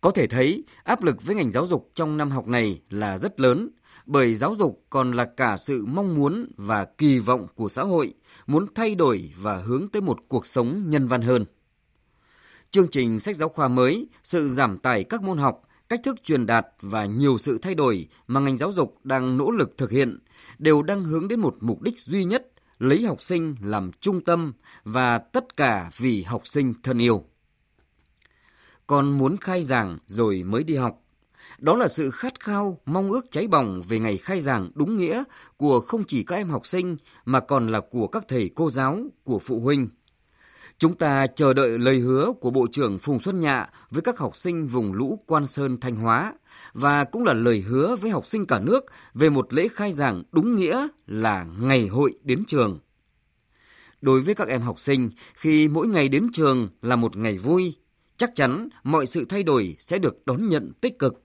Có 0.00 0.10
thể 0.10 0.26
thấy, 0.26 0.64
áp 0.84 1.02
lực 1.02 1.22
với 1.22 1.34
ngành 1.36 1.52
giáo 1.52 1.66
dục 1.66 1.90
trong 1.94 2.16
năm 2.16 2.30
học 2.30 2.48
này 2.48 2.80
là 2.90 3.18
rất 3.18 3.40
lớn, 3.40 3.70
bởi 4.06 4.34
giáo 4.34 4.54
dục 4.58 4.84
còn 4.90 5.12
là 5.12 5.24
cả 5.24 5.56
sự 5.56 5.86
mong 5.86 6.14
muốn 6.14 6.46
và 6.56 6.84
kỳ 6.84 7.18
vọng 7.18 7.46
của 7.54 7.68
xã 7.68 7.82
hội, 7.82 8.14
muốn 8.46 8.66
thay 8.74 8.94
đổi 8.94 9.32
và 9.36 9.56
hướng 9.56 9.88
tới 9.88 10.02
một 10.02 10.18
cuộc 10.28 10.46
sống 10.46 10.82
nhân 10.86 11.08
văn 11.08 11.22
hơn. 11.22 11.44
Chương 12.70 12.88
trình 12.90 13.20
sách 13.20 13.36
giáo 13.36 13.48
khoa 13.48 13.68
mới, 13.68 14.08
sự 14.24 14.48
giảm 14.48 14.78
tải 14.78 15.04
các 15.04 15.22
môn 15.22 15.38
học 15.38 15.62
cách 15.88 16.00
thức 16.04 16.16
truyền 16.22 16.46
đạt 16.46 16.66
và 16.80 17.06
nhiều 17.06 17.38
sự 17.38 17.58
thay 17.62 17.74
đổi 17.74 18.08
mà 18.26 18.40
ngành 18.40 18.56
giáo 18.56 18.72
dục 18.72 18.98
đang 19.04 19.36
nỗ 19.36 19.50
lực 19.50 19.78
thực 19.78 19.90
hiện 19.90 20.18
đều 20.58 20.82
đang 20.82 21.04
hướng 21.04 21.28
đến 21.28 21.40
một 21.40 21.56
mục 21.60 21.82
đích 21.82 22.00
duy 22.00 22.24
nhất, 22.24 22.50
lấy 22.78 23.04
học 23.04 23.22
sinh 23.22 23.54
làm 23.62 23.90
trung 24.00 24.20
tâm 24.20 24.52
và 24.84 25.18
tất 25.18 25.56
cả 25.56 25.90
vì 25.96 26.22
học 26.22 26.46
sinh 26.46 26.74
thân 26.82 26.98
yêu. 26.98 27.24
Còn 28.86 29.18
muốn 29.18 29.36
khai 29.36 29.62
giảng 29.62 29.98
rồi 30.06 30.42
mới 30.42 30.64
đi 30.64 30.76
học. 30.76 31.00
Đó 31.58 31.76
là 31.76 31.88
sự 31.88 32.10
khát 32.10 32.40
khao, 32.40 32.80
mong 32.86 33.10
ước 33.10 33.30
cháy 33.30 33.46
bỏng 33.46 33.82
về 33.88 33.98
ngày 33.98 34.16
khai 34.16 34.40
giảng 34.40 34.70
đúng 34.74 34.96
nghĩa 34.96 35.24
của 35.56 35.80
không 35.80 36.04
chỉ 36.04 36.22
các 36.22 36.36
em 36.36 36.50
học 36.50 36.66
sinh 36.66 36.96
mà 37.24 37.40
còn 37.40 37.68
là 37.68 37.80
của 37.80 38.06
các 38.06 38.24
thầy 38.28 38.50
cô 38.54 38.70
giáo, 38.70 38.98
của 39.24 39.38
phụ 39.38 39.60
huynh, 39.60 39.88
Chúng 40.78 40.94
ta 40.94 41.26
chờ 41.26 41.52
đợi 41.52 41.78
lời 41.78 41.98
hứa 41.98 42.32
của 42.40 42.50
Bộ 42.50 42.66
trưởng 42.72 42.98
Phùng 42.98 43.18
Xuân 43.18 43.40
Nhạ 43.40 43.66
với 43.90 44.02
các 44.02 44.18
học 44.18 44.36
sinh 44.36 44.66
vùng 44.66 44.92
lũ 44.92 45.22
Quan 45.26 45.46
Sơn 45.46 45.80
Thanh 45.80 45.96
Hóa 45.96 46.34
và 46.72 47.04
cũng 47.04 47.24
là 47.24 47.32
lời 47.32 47.60
hứa 47.60 47.96
với 47.96 48.10
học 48.10 48.26
sinh 48.26 48.46
cả 48.46 48.60
nước 48.60 48.84
về 49.14 49.30
một 49.30 49.52
lễ 49.52 49.68
khai 49.68 49.92
giảng 49.92 50.22
đúng 50.32 50.56
nghĩa 50.56 50.86
là 51.06 51.46
ngày 51.60 51.86
hội 51.86 52.14
đến 52.22 52.44
trường. 52.44 52.78
Đối 54.00 54.20
với 54.20 54.34
các 54.34 54.48
em 54.48 54.60
học 54.60 54.80
sinh, 54.80 55.10
khi 55.34 55.68
mỗi 55.68 55.88
ngày 55.88 56.08
đến 56.08 56.26
trường 56.32 56.68
là 56.82 56.96
một 56.96 57.16
ngày 57.16 57.38
vui, 57.38 57.76
chắc 58.16 58.34
chắn 58.34 58.68
mọi 58.84 59.06
sự 59.06 59.24
thay 59.28 59.42
đổi 59.42 59.76
sẽ 59.78 59.98
được 59.98 60.26
đón 60.26 60.48
nhận 60.48 60.72
tích 60.80 60.98
cực. 60.98 61.22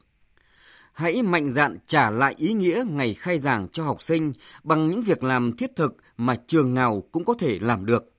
Hãy 0.94 1.22
mạnh 1.22 1.50
dạn 1.50 1.78
trả 1.88 2.12
lại 2.12 2.36
ý 2.38 2.54
nghĩa 2.54 2.84
ngày 2.90 3.14
khai 3.14 3.38
giảng 3.38 3.68
cho 3.70 3.84
học 3.84 4.02
sinh 4.02 4.32
bằng 4.64 4.90
những 4.90 5.02
việc 5.02 5.24
làm 5.24 5.58
thiết 5.58 5.76
thực 5.76 5.96
mà 6.18 6.36
trường 6.48 6.74
nào 6.74 7.04
cũng 7.12 7.26
có 7.26 7.34
thể 7.34 7.60
làm 7.62 7.86
được 7.86 8.14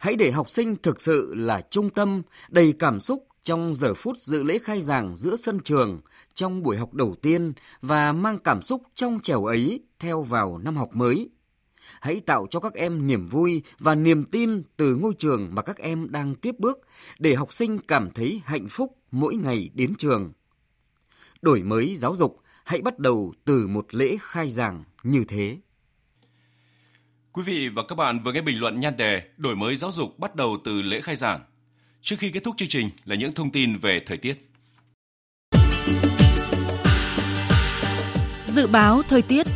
Hãy 0.00 0.16
để 0.16 0.30
học 0.30 0.50
sinh 0.50 0.76
thực 0.82 1.00
sự 1.00 1.34
là 1.34 1.62
trung 1.70 1.90
tâm, 1.90 2.22
đầy 2.48 2.72
cảm 2.78 3.00
xúc 3.00 3.26
trong 3.42 3.74
giờ 3.74 3.94
phút 3.94 4.18
dự 4.18 4.42
lễ 4.42 4.58
khai 4.58 4.80
giảng 4.80 5.16
giữa 5.16 5.36
sân 5.36 5.60
trường, 5.60 6.00
trong 6.34 6.62
buổi 6.62 6.76
học 6.76 6.94
đầu 6.94 7.14
tiên 7.22 7.52
và 7.82 8.12
mang 8.12 8.38
cảm 8.38 8.62
xúc 8.62 8.82
trong 8.94 9.20
trẻo 9.22 9.44
ấy 9.44 9.80
theo 9.98 10.22
vào 10.22 10.58
năm 10.58 10.76
học 10.76 10.90
mới. 10.92 11.30
Hãy 12.00 12.20
tạo 12.20 12.46
cho 12.50 12.60
các 12.60 12.74
em 12.74 13.06
niềm 13.06 13.28
vui 13.28 13.62
và 13.78 13.94
niềm 13.94 14.24
tin 14.24 14.62
từ 14.76 14.94
ngôi 14.94 15.14
trường 15.18 15.48
mà 15.54 15.62
các 15.62 15.78
em 15.78 16.10
đang 16.10 16.34
tiếp 16.34 16.54
bước 16.58 16.78
để 17.18 17.34
học 17.34 17.52
sinh 17.52 17.78
cảm 17.78 18.10
thấy 18.10 18.42
hạnh 18.44 18.68
phúc 18.70 18.96
mỗi 19.10 19.36
ngày 19.36 19.70
đến 19.74 19.94
trường. 19.98 20.32
Đổi 21.42 21.62
mới 21.62 21.96
giáo 21.96 22.16
dục 22.16 22.42
hãy 22.64 22.82
bắt 22.82 22.98
đầu 22.98 23.32
từ 23.44 23.66
một 23.66 23.94
lễ 23.94 24.16
khai 24.20 24.50
giảng 24.50 24.84
như 25.02 25.24
thế. 25.28 25.58
Quý 27.32 27.42
vị 27.42 27.68
và 27.68 27.82
các 27.88 27.94
bạn 27.94 28.20
vừa 28.20 28.32
nghe 28.32 28.40
bình 28.40 28.60
luận 28.60 28.80
nhan 28.80 28.96
đề 28.96 29.22
Đổi 29.36 29.56
mới 29.56 29.76
giáo 29.76 29.92
dục 29.92 30.18
bắt 30.18 30.36
đầu 30.36 30.56
từ 30.64 30.82
lễ 30.82 31.00
khai 31.00 31.16
giảng. 31.16 31.40
Trước 32.02 32.16
khi 32.18 32.30
kết 32.30 32.44
thúc 32.44 32.54
chương 32.58 32.68
trình 32.68 32.90
là 33.04 33.16
những 33.16 33.34
thông 33.34 33.50
tin 33.50 33.76
về 33.78 34.00
thời 34.06 34.16
tiết. 34.16 34.34
Dự 38.46 38.66
báo 38.66 39.02
thời 39.08 39.22
tiết 39.22 39.46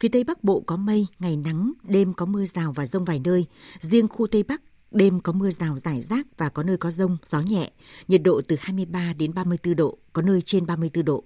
Phía 0.00 0.08
Tây 0.08 0.24
Bắc 0.24 0.44
Bộ 0.44 0.62
có 0.66 0.76
mây, 0.76 1.06
ngày 1.18 1.36
nắng, 1.36 1.72
đêm 1.82 2.12
có 2.12 2.26
mưa 2.26 2.46
rào 2.46 2.72
và 2.72 2.86
rông 2.86 3.04
vài 3.04 3.20
nơi. 3.24 3.46
Riêng 3.80 4.08
khu 4.08 4.26
Tây 4.26 4.42
Bắc, 4.42 4.62
đêm 4.90 5.20
có 5.20 5.32
mưa 5.32 5.50
rào 5.50 5.78
rải 5.78 6.02
rác 6.02 6.26
và 6.36 6.48
có 6.48 6.62
nơi 6.62 6.76
có 6.76 6.90
rông, 6.90 7.16
gió 7.24 7.40
nhẹ. 7.40 7.70
Nhiệt 8.08 8.22
độ 8.24 8.40
từ 8.48 8.56
23 8.60 9.12
đến 9.18 9.34
34 9.34 9.76
độ, 9.76 9.98
có 10.12 10.22
nơi 10.22 10.42
trên 10.42 10.66
34 10.66 11.04
độ. 11.04 11.24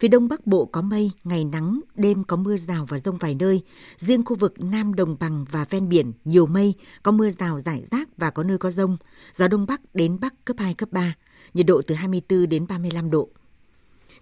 Phía 0.00 0.08
Đông 0.08 0.28
Bắc 0.28 0.46
Bộ 0.46 0.64
có 0.64 0.82
mây, 0.82 1.10
ngày 1.24 1.44
nắng, 1.44 1.80
đêm 1.94 2.24
có 2.24 2.36
mưa 2.36 2.56
rào 2.56 2.86
và 2.88 2.98
rông 2.98 3.16
vài 3.16 3.34
nơi. 3.34 3.62
Riêng 3.96 4.24
khu 4.24 4.36
vực 4.36 4.54
Nam 4.58 4.94
Đồng 4.94 5.16
Bằng 5.20 5.44
và 5.50 5.64
ven 5.70 5.88
biển 5.88 6.12
nhiều 6.24 6.46
mây, 6.46 6.74
có 7.02 7.12
mưa 7.12 7.30
rào 7.30 7.60
rải 7.60 7.84
rác 7.90 8.08
và 8.16 8.30
có 8.30 8.42
nơi 8.42 8.58
có 8.58 8.70
rông. 8.70 8.96
Gió 9.32 9.48
Đông 9.48 9.66
Bắc 9.66 9.94
đến 9.94 10.20
Bắc 10.20 10.44
cấp 10.44 10.56
2, 10.58 10.74
cấp 10.74 10.88
3. 10.92 11.14
Nhiệt 11.54 11.66
độ 11.66 11.82
từ 11.86 11.94
24 11.94 12.48
đến 12.48 12.66
35 12.66 13.10
độ. 13.10 13.28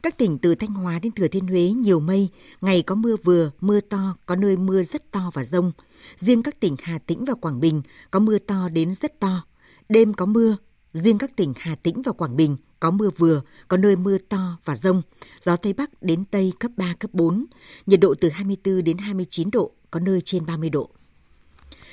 Các 0.02 0.18
tỉnh 0.18 0.38
từ 0.38 0.54
Thanh 0.54 0.70
Hóa 0.70 0.98
đến 0.98 1.12
Thừa 1.12 1.28
Thiên 1.28 1.46
Huế 1.46 1.70
nhiều 1.70 2.00
mây, 2.00 2.28
ngày 2.60 2.82
có 2.82 2.94
mưa 2.94 3.16
vừa, 3.24 3.50
mưa 3.60 3.80
to, 3.80 4.16
có 4.26 4.36
nơi 4.36 4.56
mưa 4.56 4.82
rất 4.82 5.10
to 5.10 5.30
và 5.34 5.44
rông. 5.44 5.72
Riêng 6.16 6.42
các 6.42 6.60
tỉnh 6.60 6.76
Hà 6.82 6.98
Tĩnh 6.98 7.24
và 7.24 7.34
Quảng 7.34 7.60
Bình 7.60 7.82
có 8.10 8.18
mưa 8.18 8.38
to 8.38 8.68
đến 8.68 8.94
rất 8.94 9.20
to. 9.20 9.44
Đêm 9.88 10.14
có 10.14 10.26
mưa, 10.26 10.56
riêng 10.92 11.18
các 11.18 11.36
tỉnh 11.36 11.52
Hà 11.56 11.74
Tĩnh 11.74 12.02
và 12.02 12.12
Quảng 12.12 12.36
Bình 12.36 12.56
có 12.82 12.90
mưa 12.90 13.10
vừa, 13.16 13.40
có 13.68 13.76
nơi 13.76 13.96
mưa 13.96 14.18
to 14.18 14.58
và 14.64 14.76
rông. 14.76 15.02
Gió 15.42 15.56
Tây 15.56 15.72
Bắc 15.72 16.02
đến 16.02 16.24
Tây 16.24 16.52
cấp 16.60 16.70
3, 16.76 16.94
cấp 16.98 17.10
4. 17.14 17.44
Nhiệt 17.86 18.00
độ 18.00 18.14
từ 18.20 18.28
24 18.28 18.84
đến 18.84 18.96
29 18.96 19.50
độ, 19.50 19.72
có 19.90 20.00
nơi 20.00 20.20
trên 20.20 20.46
30 20.46 20.70
độ. 20.70 20.90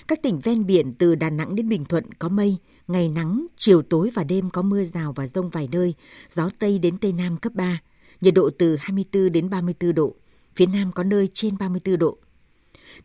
Các 0.07 0.21
tỉnh 0.23 0.39
ven 0.39 0.65
biển 0.65 0.93
từ 0.93 1.15
Đà 1.15 1.29
Nẵng 1.29 1.55
đến 1.55 1.69
Bình 1.69 1.85
Thuận 1.85 2.13
có 2.13 2.29
mây, 2.29 2.57
ngày 2.87 3.09
nắng, 3.09 3.45
chiều 3.57 3.81
tối 3.81 4.09
và 4.13 4.23
đêm 4.23 4.49
có 4.49 4.61
mưa 4.61 4.83
rào 4.83 5.13
và 5.13 5.27
rông 5.27 5.49
vài 5.49 5.69
nơi, 5.71 5.93
gió 6.29 6.49
Tây 6.59 6.79
đến 6.79 6.97
Tây 6.97 7.11
Nam 7.11 7.37
cấp 7.37 7.53
3, 7.55 7.81
nhiệt 8.21 8.33
độ 8.33 8.49
từ 8.57 8.75
24 8.79 9.31
đến 9.31 9.49
34 9.49 9.95
độ, 9.95 10.15
phía 10.55 10.65
Nam 10.65 10.91
có 10.91 11.03
nơi 11.03 11.29
trên 11.33 11.57
34 11.57 11.97
độ. 11.97 12.17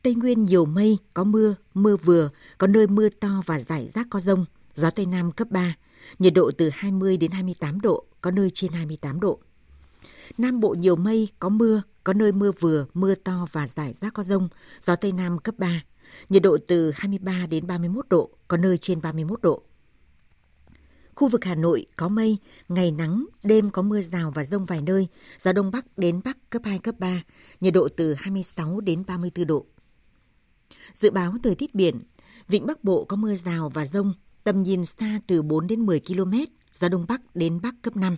Tây 0.02 0.14
Nguyên 0.14 0.44
nhiều 0.44 0.64
mây, 0.64 0.98
có 1.14 1.24
mưa, 1.24 1.54
mưa 1.74 1.96
vừa, 1.96 2.30
có 2.58 2.66
nơi 2.66 2.86
mưa 2.86 3.08
to 3.08 3.42
và 3.46 3.60
rải 3.60 3.88
rác 3.94 4.06
có 4.10 4.20
rông, 4.20 4.44
gió 4.74 4.90
Tây 4.90 5.06
Nam 5.06 5.32
cấp 5.32 5.50
3, 5.50 5.76
nhiệt 6.18 6.34
độ 6.34 6.50
từ 6.58 6.70
20 6.72 7.16
đến 7.16 7.30
28 7.30 7.80
độ, 7.80 8.04
có 8.20 8.30
nơi 8.30 8.50
trên 8.54 8.72
28 8.72 9.20
độ. 9.20 9.38
Nam 10.38 10.60
Bộ 10.60 10.74
nhiều 10.74 10.96
mây, 10.96 11.28
có 11.38 11.48
mưa, 11.48 11.82
có 12.04 12.12
nơi 12.12 12.32
mưa 12.32 12.52
vừa, 12.60 12.86
mưa 12.94 13.14
to 13.14 13.46
và 13.52 13.66
rải 13.66 13.94
rác 14.00 14.14
có 14.14 14.22
rông, 14.22 14.48
gió 14.82 14.96
Tây 14.96 15.12
Nam 15.12 15.38
cấp 15.38 15.54
3, 15.58 15.84
nhiệt 16.28 16.42
độ 16.42 16.58
từ 16.66 16.92
23 16.94 17.46
đến 17.46 17.66
31 17.66 18.08
độ, 18.08 18.30
có 18.48 18.56
nơi 18.56 18.78
trên 18.78 19.00
31 19.00 19.42
độ. 19.42 19.62
Khu 21.14 21.28
vực 21.28 21.44
Hà 21.44 21.54
Nội 21.54 21.86
có 21.96 22.08
mây, 22.08 22.38
ngày 22.68 22.90
nắng, 22.90 23.26
đêm 23.42 23.70
có 23.70 23.82
mưa 23.82 24.00
rào 24.00 24.30
và 24.30 24.44
rông 24.44 24.64
vài 24.64 24.82
nơi, 24.82 25.08
gió 25.38 25.52
Đông 25.52 25.70
Bắc 25.70 25.98
đến 25.98 26.20
Bắc 26.24 26.50
cấp 26.50 26.62
2, 26.64 26.78
cấp 26.78 26.94
3, 26.98 27.22
nhiệt 27.60 27.74
độ 27.74 27.88
từ 27.96 28.14
26 28.14 28.80
đến 28.80 29.04
34 29.06 29.46
độ. 29.46 29.66
Dự 30.94 31.10
báo 31.10 31.34
thời 31.42 31.54
tiết 31.54 31.74
biển, 31.74 32.02
vịnh 32.48 32.66
Bắc 32.66 32.84
Bộ 32.84 33.04
có 33.04 33.16
mưa 33.16 33.36
rào 33.36 33.68
và 33.68 33.86
rông, 33.86 34.12
tầm 34.44 34.62
nhìn 34.62 34.84
xa 34.84 35.20
từ 35.26 35.42
4 35.42 35.66
đến 35.66 35.86
10 35.86 36.00
km, 36.00 36.32
gió 36.72 36.88
Đông 36.88 37.04
Bắc 37.08 37.36
đến 37.36 37.60
Bắc 37.62 37.74
cấp 37.82 37.96
5. 37.96 38.16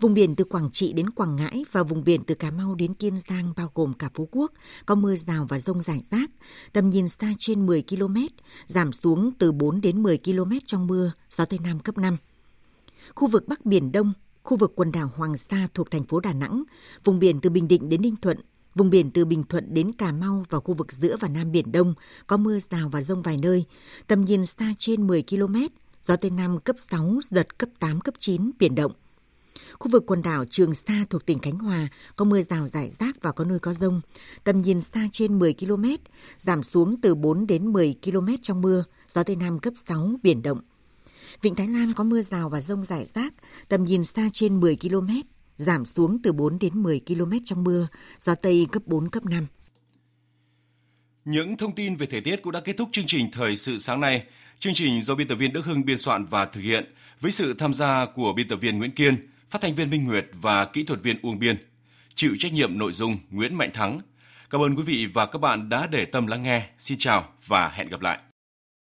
Vùng 0.00 0.14
biển 0.14 0.36
từ 0.36 0.44
Quảng 0.44 0.70
Trị 0.72 0.92
đến 0.92 1.10
Quảng 1.10 1.36
Ngãi 1.36 1.64
và 1.72 1.82
vùng 1.82 2.04
biển 2.04 2.24
từ 2.24 2.34
Cà 2.34 2.50
Mau 2.50 2.74
đến 2.74 2.94
Kiên 2.94 3.18
Giang 3.28 3.52
bao 3.56 3.70
gồm 3.74 3.92
cả 3.94 4.08
Phú 4.14 4.28
Quốc 4.30 4.52
có 4.86 4.94
mưa 4.94 5.16
rào 5.16 5.46
và 5.48 5.58
rông 5.60 5.80
rải 5.80 6.00
rác, 6.10 6.30
tầm 6.72 6.90
nhìn 6.90 7.08
xa 7.08 7.34
trên 7.38 7.66
10 7.66 7.82
km, 7.82 8.16
giảm 8.66 8.92
xuống 8.92 9.30
từ 9.38 9.52
4 9.52 9.80
đến 9.80 10.02
10 10.02 10.18
km 10.24 10.52
trong 10.66 10.86
mưa, 10.86 11.12
gió 11.30 11.44
Tây 11.44 11.58
Nam 11.62 11.80
cấp 11.80 11.98
5. 11.98 12.16
Khu 13.14 13.28
vực 13.28 13.48
Bắc 13.48 13.66
Biển 13.66 13.92
Đông, 13.92 14.12
khu 14.42 14.56
vực 14.56 14.72
quần 14.76 14.92
đảo 14.92 15.10
Hoàng 15.16 15.36
Sa 15.36 15.68
thuộc 15.74 15.90
thành 15.90 16.04
phố 16.04 16.20
Đà 16.20 16.32
Nẵng, 16.32 16.62
vùng 17.04 17.18
biển 17.18 17.40
từ 17.40 17.50
Bình 17.50 17.68
Định 17.68 17.88
đến 17.88 18.02
Ninh 18.02 18.16
Thuận, 18.16 18.38
vùng 18.74 18.90
biển 18.90 19.10
từ 19.10 19.24
Bình 19.24 19.42
Thuận 19.48 19.74
đến 19.74 19.92
Cà 19.92 20.12
Mau 20.12 20.44
và 20.48 20.60
khu 20.60 20.74
vực 20.74 20.92
giữa 20.92 21.16
và 21.20 21.28
Nam 21.28 21.52
Biển 21.52 21.72
Đông 21.72 21.94
có 22.26 22.36
mưa 22.36 22.58
rào 22.70 22.88
và 22.88 23.02
rông 23.02 23.22
vài 23.22 23.36
nơi, 23.36 23.64
tầm 24.06 24.24
nhìn 24.24 24.46
xa 24.46 24.74
trên 24.78 25.06
10 25.06 25.22
km, 25.30 25.56
gió 26.02 26.16
Tây 26.16 26.30
Nam 26.30 26.60
cấp 26.60 26.76
6, 26.90 27.20
giật 27.22 27.58
cấp 27.58 27.68
8, 27.78 28.00
cấp 28.00 28.14
9, 28.18 28.50
biển 28.58 28.74
động. 28.74 28.92
Khu 29.78 29.90
vực 29.90 30.04
quần 30.06 30.22
đảo 30.22 30.44
Trường 30.50 30.74
Sa 30.74 31.04
thuộc 31.10 31.26
tỉnh 31.26 31.38
Khánh 31.38 31.58
Hòa 31.58 31.88
có 32.16 32.24
mưa 32.24 32.42
rào 32.42 32.66
rải 32.66 32.90
rác 32.98 33.22
và 33.22 33.32
có 33.32 33.44
nơi 33.44 33.58
có 33.58 33.74
rông. 33.74 34.00
Tầm 34.44 34.60
nhìn 34.60 34.80
xa 34.80 35.08
trên 35.12 35.38
10 35.38 35.54
km, 35.54 35.84
giảm 36.38 36.62
xuống 36.62 37.00
từ 37.00 37.14
4 37.14 37.46
đến 37.46 37.72
10 37.72 37.94
km 38.04 38.28
trong 38.42 38.60
mưa, 38.60 38.84
gió 39.08 39.22
Tây 39.22 39.36
Nam 39.36 39.58
cấp 39.58 39.74
6, 39.86 40.10
biển 40.22 40.42
động. 40.42 40.60
Vịnh 41.42 41.54
Thái 41.54 41.68
Lan 41.68 41.92
có 41.92 42.04
mưa 42.04 42.22
rào 42.22 42.48
và 42.48 42.60
rông 42.60 42.84
rải 42.84 43.06
rác, 43.14 43.34
tầm 43.68 43.84
nhìn 43.84 44.04
xa 44.04 44.28
trên 44.32 44.60
10 44.60 44.76
km, 44.76 45.08
giảm 45.58 45.84
xuống 45.84 46.18
từ 46.22 46.32
4 46.32 46.58
đến 46.58 46.82
10 46.82 47.00
km 47.06 47.32
trong 47.44 47.64
mưa, 47.64 47.88
gió 48.18 48.34
Tây 48.34 48.66
cấp 48.72 48.82
4, 48.86 49.08
cấp 49.08 49.22
5. 49.26 49.46
Những 51.24 51.56
thông 51.56 51.74
tin 51.74 51.96
về 51.96 52.06
thời 52.06 52.20
tiết 52.20 52.42
cũng 52.42 52.52
đã 52.52 52.60
kết 52.60 52.76
thúc 52.76 52.88
chương 52.92 53.06
trình 53.06 53.30
Thời 53.32 53.56
sự 53.56 53.78
sáng 53.78 54.00
nay. 54.00 54.24
Chương 54.58 54.74
trình 54.74 55.02
do 55.02 55.14
biên 55.14 55.28
tập 55.28 55.34
viên 55.34 55.52
Đức 55.52 55.64
Hưng 55.64 55.84
biên 55.84 55.98
soạn 55.98 56.26
và 56.26 56.44
thực 56.44 56.60
hiện 56.60 56.94
với 57.20 57.30
sự 57.30 57.54
tham 57.54 57.74
gia 57.74 58.06
của 58.14 58.32
biên 58.32 58.48
tập 58.48 58.56
viên 58.56 58.78
Nguyễn 58.78 58.90
Kiên, 58.90 59.28
phát 59.50 59.62
thanh 59.62 59.74
viên 59.74 59.90
Minh 59.90 60.04
Nguyệt 60.04 60.26
và 60.32 60.64
kỹ 60.64 60.84
thuật 60.84 61.02
viên 61.02 61.18
Uông 61.22 61.38
Biên. 61.38 61.56
Chịu 62.14 62.36
trách 62.38 62.52
nhiệm 62.52 62.78
nội 62.78 62.92
dung 62.92 63.16
Nguyễn 63.30 63.54
Mạnh 63.54 63.70
Thắng. 63.74 63.98
Cảm 64.50 64.60
ơn 64.60 64.76
quý 64.76 64.82
vị 64.82 65.06
và 65.06 65.26
các 65.26 65.38
bạn 65.38 65.68
đã 65.68 65.86
để 65.86 66.04
tâm 66.04 66.26
lắng 66.26 66.42
nghe. 66.42 66.68
Xin 66.78 66.98
chào 66.98 67.28
và 67.46 67.68
hẹn 67.68 67.88
gặp 67.88 68.00
lại. 68.00 68.18